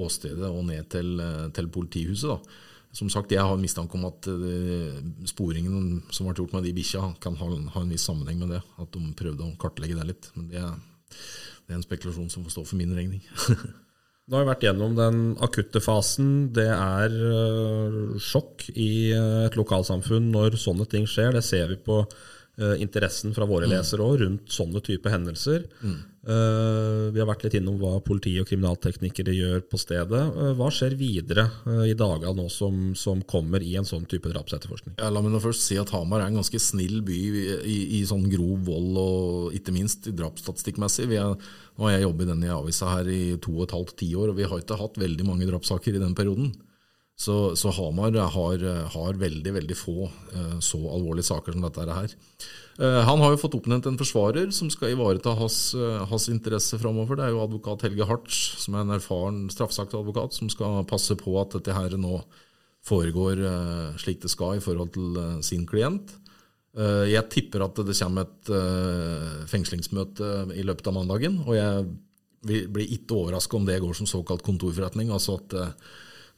åstedet 0.00 0.48
og 0.48 0.64
ned 0.70 0.88
til, 0.92 1.18
til 1.52 1.68
politihuset. 1.72 2.30
da. 2.32 2.60
Som 2.92 3.08
sagt, 3.08 3.32
jeg 3.32 3.40
har 3.40 3.60
mistanke 3.60 3.96
om 3.96 4.04
at 4.04 4.26
uh, 4.28 4.96
sporingen 5.28 6.02
som 6.12 6.28
ble 6.28 6.36
gjort 6.36 6.52
med 6.52 6.66
de 6.68 6.74
bikkja, 6.76 7.06
kan 7.24 7.38
ha, 7.40 7.46
ha, 7.48 7.80
en 7.80 7.92
viss 7.92 8.04
sammenheng 8.08 8.42
med 8.42 8.52
det. 8.52 8.60
At 8.80 8.92
de 8.92 9.14
prøvde 9.16 9.46
å 9.46 9.54
kartlegge 9.60 9.96
det 9.96 10.10
litt. 10.10 10.28
Men 10.36 10.50
det 10.50 10.60
er, 10.60 10.74
det 11.64 11.72
er 11.72 11.78
en 11.78 11.86
spekulasjon 11.86 12.28
som 12.32 12.44
får 12.44 12.58
stå 12.58 12.66
for 12.68 12.80
min 12.80 12.92
regning. 12.96 13.24
Nå 14.28 14.36
har 14.36 14.44
vi 14.44 14.50
vært 14.52 14.66
gjennom 14.68 14.92
den 14.96 15.22
akutte 15.42 15.80
fasen. 15.82 16.28
Det 16.52 16.68
er 16.68 17.16
uh, 17.16 18.12
sjokk 18.20 18.68
i 18.76 18.92
et 19.16 19.56
lokalsamfunn 19.56 20.28
når 20.36 20.60
sånne 20.60 20.84
ting 20.92 21.08
skjer. 21.08 21.32
Det 21.36 21.44
ser 21.48 21.72
vi 21.72 21.80
på 21.80 22.02
interessen 22.78 23.32
fra 23.32 23.46
våre 23.48 23.64
mm. 23.64 23.72
lesere 23.72 24.04
òg 24.04 24.18
rundt 24.20 24.50
sånne 24.52 24.82
type 24.84 25.08
hendelser. 25.08 25.64
Mm. 25.80 26.00
Uh, 26.22 27.08
vi 27.10 27.18
har 27.18 27.26
vært 27.26 27.42
litt 27.48 27.56
innom 27.58 27.80
hva 27.80 27.96
politi 28.04 28.36
og 28.38 28.46
kriminalteknikere 28.46 29.32
gjør 29.34 29.64
på 29.66 29.80
stedet. 29.80 30.20
Uh, 30.36 30.52
hva 30.54 30.68
skjer 30.70 30.94
videre 30.94 31.48
i 31.88 31.96
dagene 31.98 32.36
nå 32.38 32.44
som, 32.52 32.92
som, 32.98 33.24
kommer 33.26 33.64
i 33.64 33.72
en 33.80 33.88
sånn 33.88 34.04
type 34.10 34.30
drapsetterforskning? 34.30 34.94
Ja, 35.00 35.10
la 35.10 35.22
meg 35.24 35.34
nå 35.34 35.40
først 35.42 35.64
si 35.66 35.80
at 35.80 35.90
Hamar 35.96 36.22
er 36.22 36.30
en 36.30 36.38
ganske 36.38 36.60
snill 36.62 37.00
by 37.06 37.18
i, 37.18 37.46
i, 37.66 37.78
i 37.98 38.02
sånn 38.06 38.28
grov 38.30 38.68
vold, 38.68 39.00
og 39.02 39.56
ikke 39.58 39.74
minst 39.74 40.06
drapsstatistikkmessig. 40.12 41.08
nå 41.10 41.88
har 41.88 41.96
jeg 41.96 42.06
jobbet 42.06 42.28
i 42.28 42.32
denne 42.34 42.54
avisa 42.54 42.92
her 42.92 43.10
i 43.10 43.22
to 43.42 43.56
og 43.56 43.66
et 43.66 43.74
halvt 43.80 43.96
tiår, 44.04 44.30
og 44.30 44.38
vi 44.38 44.46
har 44.46 44.62
ikke 44.62 44.78
hatt 44.78 45.02
veldig 45.02 45.26
mange 45.26 45.48
drapssaker 45.50 45.98
i 45.98 46.04
den 46.04 46.14
perioden. 46.18 46.52
Så, 47.22 47.36
så 47.54 47.70
Hamar 47.76 48.16
har, 48.34 48.64
har, 48.90 49.18
veldig 49.20 49.52
veldig 49.54 49.76
få 49.78 50.08
så 50.64 50.80
alvorlige 50.90 51.28
saker 51.28 51.54
som 51.54 51.62
dette 51.62 51.86
her. 51.86 52.16
Eh, 52.80 53.00
han 53.04 53.20
har 53.20 53.34
jo 53.34 53.40
fått 53.40 53.56
oppnevnt 53.58 53.86
en 53.88 53.98
forsvarer 54.00 54.48
som 54.54 54.70
skal 54.72 54.94
ivareta 54.94 55.34
hans, 55.36 55.74
eh, 55.74 56.04
hans 56.08 56.28
interesse 56.32 56.78
framover. 56.80 57.16
Det 57.16 57.26
er 57.26 57.34
jo 57.34 57.42
advokat 57.44 57.84
Helge 57.84 58.06
Hartz, 58.08 58.38
som 58.64 58.74
er 58.74 58.80
en 58.80 58.96
erfaren 58.96 59.50
straffesaksadvokat, 59.52 60.32
som 60.32 60.48
skal 60.48 60.84
passe 60.84 61.14
på 61.16 61.36
at 61.40 61.52
dette 61.52 61.72
her 61.72 61.90
nå 61.98 62.22
foregår 62.82 63.44
eh, 63.44 63.98
slik 64.00 64.22
det 64.22 64.30
skal 64.30 64.56
i 64.56 64.64
forhold 64.64 64.92
til 64.92 65.42
sin 65.42 65.66
klient. 65.66 66.18
Jeg 66.72 67.28
tipper 67.28 67.60
at 67.66 67.76
det 67.84 67.92
kommer 67.92 68.24
et 68.24 69.46
fengslingsmøte 69.46 70.56
i 70.56 70.62
løpet 70.64 70.86
av 70.88 70.94
mandagen. 70.96 71.42
Og 71.44 71.52
jeg 71.52 71.84
blir 72.72 72.88
ikke 72.88 73.12
overraska 73.12 73.58
om 73.58 73.66
det 73.66 73.76
går 73.78 73.92
som 73.92 74.08
såkalt 74.08 74.40
kontorforretning. 74.40 75.10
altså 75.12 75.36
at 75.36 75.52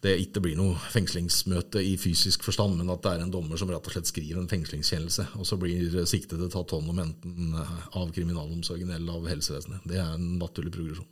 det 0.05 0.19
ikke 0.21 0.43
blir 0.45 0.59
noe 0.59 0.77
fengslingsmøte 0.93 1.81
i 1.81 1.95
fysisk 2.01 2.45
forstand, 2.45 2.77
men 2.77 2.93
at 2.93 3.03
det 3.05 3.15
er 3.15 3.25
en 3.25 3.33
dommer 3.33 3.61
som 3.61 3.71
rett 3.73 3.89
og 3.89 3.95
slett 3.95 4.11
skriver 4.11 4.41
en 4.41 4.51
fengslingskjennelse, 4.51 5.31
og 5.41 5.49
så 5.49 5.59
blir 5.61 6.05
siktede 6.09 6.51
tatt 6.53 6.75
hånd 6.77 6.93
om 6.93 7.01
enten 7.07 7.57
eh, 7.57 7.75
av 7.97 8.13
kriminalomsorgen 8.15 8.93
eller 8.93 9.19
av 9.19 9.29
helsevesenet. 9.33 9.87
Det 9.89 10.01
er 10.01 10.15
en 10.15 10.35
naturlig 10.43 10.75
progresjon. 10.77 11.09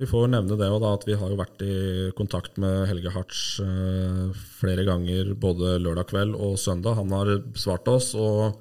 Vi 0.00 0.08
får 0.08 0.30
nevne 0.32 0.56
det 0.56 0.68
da, 0.72 0.94
at 0.96 1.04
vi 1.04 1.16
har 1.20 1.28
jo 1.28 1.36
vært 1.36 1.60
i 1.60 1.74
kontakt 2.16 2.56
med 2.62 2.86
Helge 2.88 3.12
Hartz 3.12 3.60
eh, 3.60 4.42
flere 4.56 4.86
ganger 4.88 5.34
både 5.36 5.76
lørdag 5.84 6.08
kveld 6.08 6.38
og 6.40 6.56
søndag. 6.62 6.96
Han 6.96 7.12
har 7.12 7.34
svart 7.60 7.90
oss. 7.92 8.14
og 8.16 8.56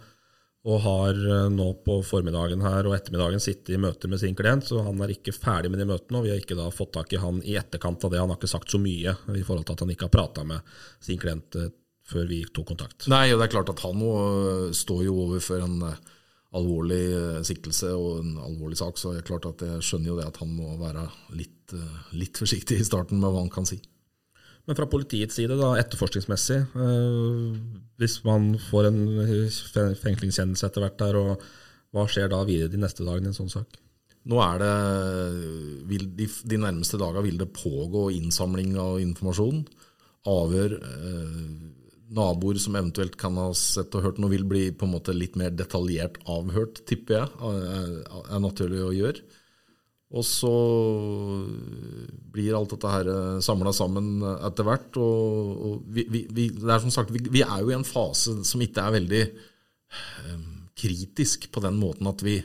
og 0.68 0.82
har 0.84 1.16
eh, 1.16 1.48
nå 1.54 1.70
på 1.86 2.00
formiddagen 2.04 2.64
her 2.66 2.88
og 2.88 2.96
ettermiddagen 2.98 3.44
sittet 3.44 3.76
i 3.76 3.80
møter 3.80 4.12
med 4.12 4.20
sin 4.20 4.36
klient, 4.36 4.68
så 4.68 4.84
han 4.84 5.00
er 5.04 5.14
ikke 5.14 5.36
ferdig 5.36 5.72
med 5.72 5.80
de 5.80 5.88
møtene. 5.88 6.20
og 6.20 6.26
Vi 6.26 6.34
har 6.34 6.42
ikke 6.42 6.58
da 6.60 6.68
fått 6.74 6.94
tak 6.98 7.14
i 7.16 7.22
han 7.22 7.40
i 7.48 7.56
etterkant 7.60 8.04
av 8.04 8.12
det. 8.12 8.20
Han 8.20 8.34
har 8.34 8.40
ikke 8.40 8.52
sagt 8.52 8.72
så 8.74 8.82
mye 8.82 9.16
i 9.16 9.44
forhold 9.46 9.70
til 9.70 9.78
at 9.78 9.84
han 9.86 9.94
ikke 9.94 10.10
har 10.10 10.16
prata 10.18 10.44
med 10.48 10.74
sin 11.06 11.22
klient 11.22 11.56
eh, 11.56 11.72
før 12.10 12.28
vi 12.28 12.42
tok 12.52 12.74
kontakt. 12.74 13.08
Nei, 13.12 13.30
og 13.32 13.40
det 13.40 13.48
er 13.48 13.54
klart 13.54 13.72
at 13.72 13.84
han 13.86 14.02
òg 14.04 14.74
står 14.76 15.04
jo 15.06 15.14
overfor 15.28 15.62
en 15.62 15.84
alvorlig 16.58 17.46
siktelse 17.46 17.92
og 17.94 18.24
en 18.24 18.32
alvorlig 18.42 18.80
sak, 18.80 18.98
så 18.98 19.14
det 19.14 19.22
er 19.22 19.28
klart 19.28 19.46
at 19.46 19.62
jeg 19.62 19.84
skjønner 19.86 20.10
jo 20.10 20.16
det 20.18 20.26
at 20.26 20.40
han 20.42 20.50
må 20.50 20.74
være 20.80 21.04
litt, 21.38 21.76
litt 22.18 22.42
forsiktig 22.42 22.80
i 22.82 22.88
starten 22.88 23.22
med 23.22 23.30
hva 23.30 23.44
han 23.44 23.54
kan 23.54 23.70
si. 23.70 23.78
Men 24.70 24.78
fra 24.78 24.86
politiets 24.86 25.34
side, 25.34 25.56
da, 25.58 25.72
etterforskningsmessig, 25.82 26.60
øh, 26.78 27.56
hvis 27.98 28.20
man 28.22 28.52
får 28.68 28.92
en 28.92 29.00
fengslingskjennelse 29.98 30.68
etter 30.68 30.84
hvert 30.84 31.00
der, 31.00 31.18
og 31.18 31.48
hva 31.90 32.04
skjer 32.06 32.30
da 32.30 32.44
videre 32.46 32.70
de 32.70 32.78
neste 32.78 33.02
dagene 33.02 33.32
i 33.32 33.32
en 33.32 33.38
sånn 33.40 33.50
sak? 33.50 33.80
Nå 34.30 34.38
er 34.44 34.62
det, 34.62 34.76
de, 35.90 36.28
de, 36.54 36.60
nærmeste 36.62 37.00
dagene 37.02 37.26
vil 37.26 37.42
det 37.42 37.50
pågå 37.56 38.12
innsamling 38.14 38.78
av 38.78 39.00
informasjon. 39.02 39.64
Avhør. 40.30 40.78
Eh, 40.78 41.50
naboer 42.14 42.62
som 42.62 42.78
eventuelt 42.78 43.18
kan 43.22 43.42
ha 43.42 43.50
sett 43.58 43.94
og 43.98 44.06
hørt 44.06 44.22
noe, 44.22 44.36
vil 44.36 44.46
bli 44.50 44.68
på 44.70 44.86
en 44.86 44.94
måte 44.94 45.18
litt 45.18 45.34
mer 45.40 45.50
detaljert 45.54 46.22
avhørt, 46.30 46.84
tipper 46.90 47.24
jeg. 47.24 47.34
Er, 47.50 47.92
er 48.22 48.46
naturlig 48.46 48.86
å 48.86 48.94
gjøre. 48.94 49.39
Og 50.10 50.26
så 50.26 50.52
blir 52.34 52.56
alt 52.58 52.72
dette 52.74 52.92
her 52.92 53.10
eh, 53.14 53.42
samla 53.46 53.74
sammen 53.76 54.24
etter 54.40 54.66
hvert. 54.66 54.98
Og, 54.98 55.52
og 55.68 55.84
vi, 55.86 56.06
vi, 56.10 56.48
det 56.50 56.66
er 56.66 56.82
som 56.82 56.94
sagt, 56.94 57.14
vi, 57.14 57.22
vi, 57.30 57.44
er 57.46 57.62
jo 57.62 57.70
i 57.70 57.78
en 57.78 57.86
fase 57.88 58.40
som 58.48 58.64
ikke 58.66 58.86
er 58.86 58.96
veldig 58.98 59.24
um, 60.32 60.48
kritisk 60.80 61.50
på 61.54 61.62
den 61.66 61.78
måten 61.82 62.10
at 62.10 62.24
vi 62.26 62.40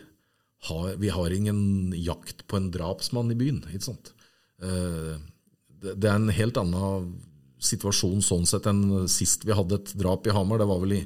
har, 0.69 0.91
vi 1.01 1.13
har 1.13 1.33
ingen 1.33 1.93
jakt 1.97 2.45
på 2.49 2.61
en 2.61 2.69
drapsmann 2.75 3.33
i 3.33 3.39
byen. 3.39 3.63
ikke 3.73 3.89
sant? 3.89 4.13
Uh, 4.61 5.17
det, 5.81 5.97
det, 5.97 6.11
er 6.11 6.21
en 6.21 6.37
helt 6.37 6.61
annen 6.61 7.15
situasjon 7.65 8.21
sånn 8.25 8.45
sett 8.49 8.69
enn 8.69 9.09
sist 9.09 9.49
vi 9.49 9.57
hadde 9.57 9.81
et 9.81 9.97
drap 9.97 10.29
i 10.29 10.37
Hamar. 10.37 10.61
Det 10.61 10.69
var 10.69 10.85
vel 10.85 10.99
i 10.99 11.03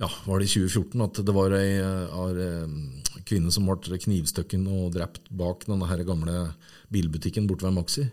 ja, 0.00 0.08
var 0.26 0.40
det 0.40 0.48
i 0.48 0.52
2014 0.54 1.04
at 1.04 1.20
det 1.26 1.34
var 1.36 1.54
ei, 1.58 1.78
ei 1.78 3.22
kvinne 3.28 3.52
som 3.54 3.68
ble 3.68 3.98
knivstøkken 4.00 4.66
og 4.68 4.92
drept 4.96 5.30
bak 5.30 5.64
denne 5.68 5.88
her 5.88 6.02
gamle 6.06 6.48
bilbutikken 6.92 7.48
borte 7.48 7.66
ved 7.66 7.76
Maxi. 7.76 8.06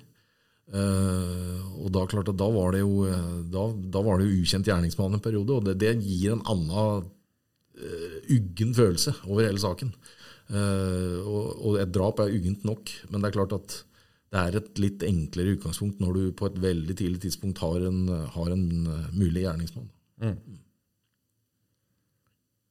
Uh, 0.71 1.59
og 1.83 1.89
da, 1.91 2.05
klart 2.07 2.29
da, 2.31 2.47
var 2.53 2.71
det 2.71 2.79
jo, 2.79 3.03
da, 3.51 3.65
da 3.91 4.03
var 4.05 4.21
det 4.21 4.29
jo 4.29 4.43
ukjent 4.45 4.69
gjerningsmann 4.69 5.17
en 5.17 5.23
periode, 5.23 5.57
og 5.57 5.65
det, 5.67 5.75
det, 5.81 5.97
gir 6.05 6.37
en 6.37 6.45
annen 6.47 6.71
uh, 6.71 8.17
uggen 8.31 8.71
følelse 8.77 9.17
over 9.27 9.49
hele 9.49 9.59
saken. 9.59 9.91
Uh, 10.51 11.19
og, 11.25 11.43
og, 11.57 11.79
et 11.81 11.91
drap 11.91 12.21
er 12.23 12.31
uggent 12.37 12.63
nok, 12.67 12.93
men 13.09 13.19
det 13.19 13.31
er 13.31 13.39
klart 13.41 13.57
at 13.57 13.81
det 14.31 14.39
er 14.39 14.57
et 14.61 14.79
litt 14.79 15.03
enklere 15.03 15.57
utgangspunkt 15.57 15.99
når 15.99 16.15
du 16.15 16.23
på 16.39 16.47
et 16.47 16.59
veldig 16.63 16.95
tidlig 16.95 17.19
tidspunkt 17.25 17.59
har 17.59 17.83
en, 17.89 18.05
har 18.31 18.53
en 18.53 18.67
mulig 19.11 19.43
gjerningsmann. 19.43 19.89
Mm. 20.23 20.37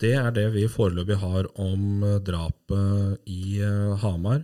Det 0.01 0.15
er 0.17 0.31
det 0.33 0.47
vi 0.55 0.65
foreløpig 0.71 1.19
har 1.21 1.47
om 1.61 2.01
drapet 2.25 3.29
i 3.29 3.61
Hamar. 4.01 4.41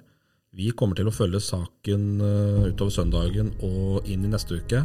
Vi 0.56 0.70
kommer 0.76 0.96
til 0.96 1.08
å 1.08 1.14
følge 1.14 1.40
saken 1.40 2.20
utover 2.20 2.92
søndagen 2.92 3.50
og 3.64 4.08
inn 4.08 4.24
i 4.24 4.32
neste 4.32 4.60
uke. 4.60 4.84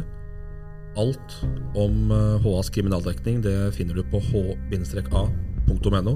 Alt 0.96 1.36
om 1.76 2.10
HAs 2.12 2.68
eh, 2.68 2.74
kriminaldekning 2.74 3.40
det 3.44 3.56
finner 3.76 3.96
du 3.96 4.04
på 4.12 4.20
h-a.no. 4.28 6.14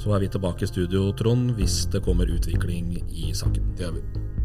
Så 0.00 0.12
er 0.12 0.20
vi 0.20 0.28
tilbake 0.32 0.66
i 0.66 0.68
studio, 0.68 1.10
Trond, 1.16 1.52
hvis 1.56 1.86
det 1.92 2.02
kommer 2.04 2.28
utvikling 2.28 2.98
i 3.08 3.32
saken. 3.36 3.72
Det 3.78 3.88
er 3.88 3.96
vi. 3.96 4.41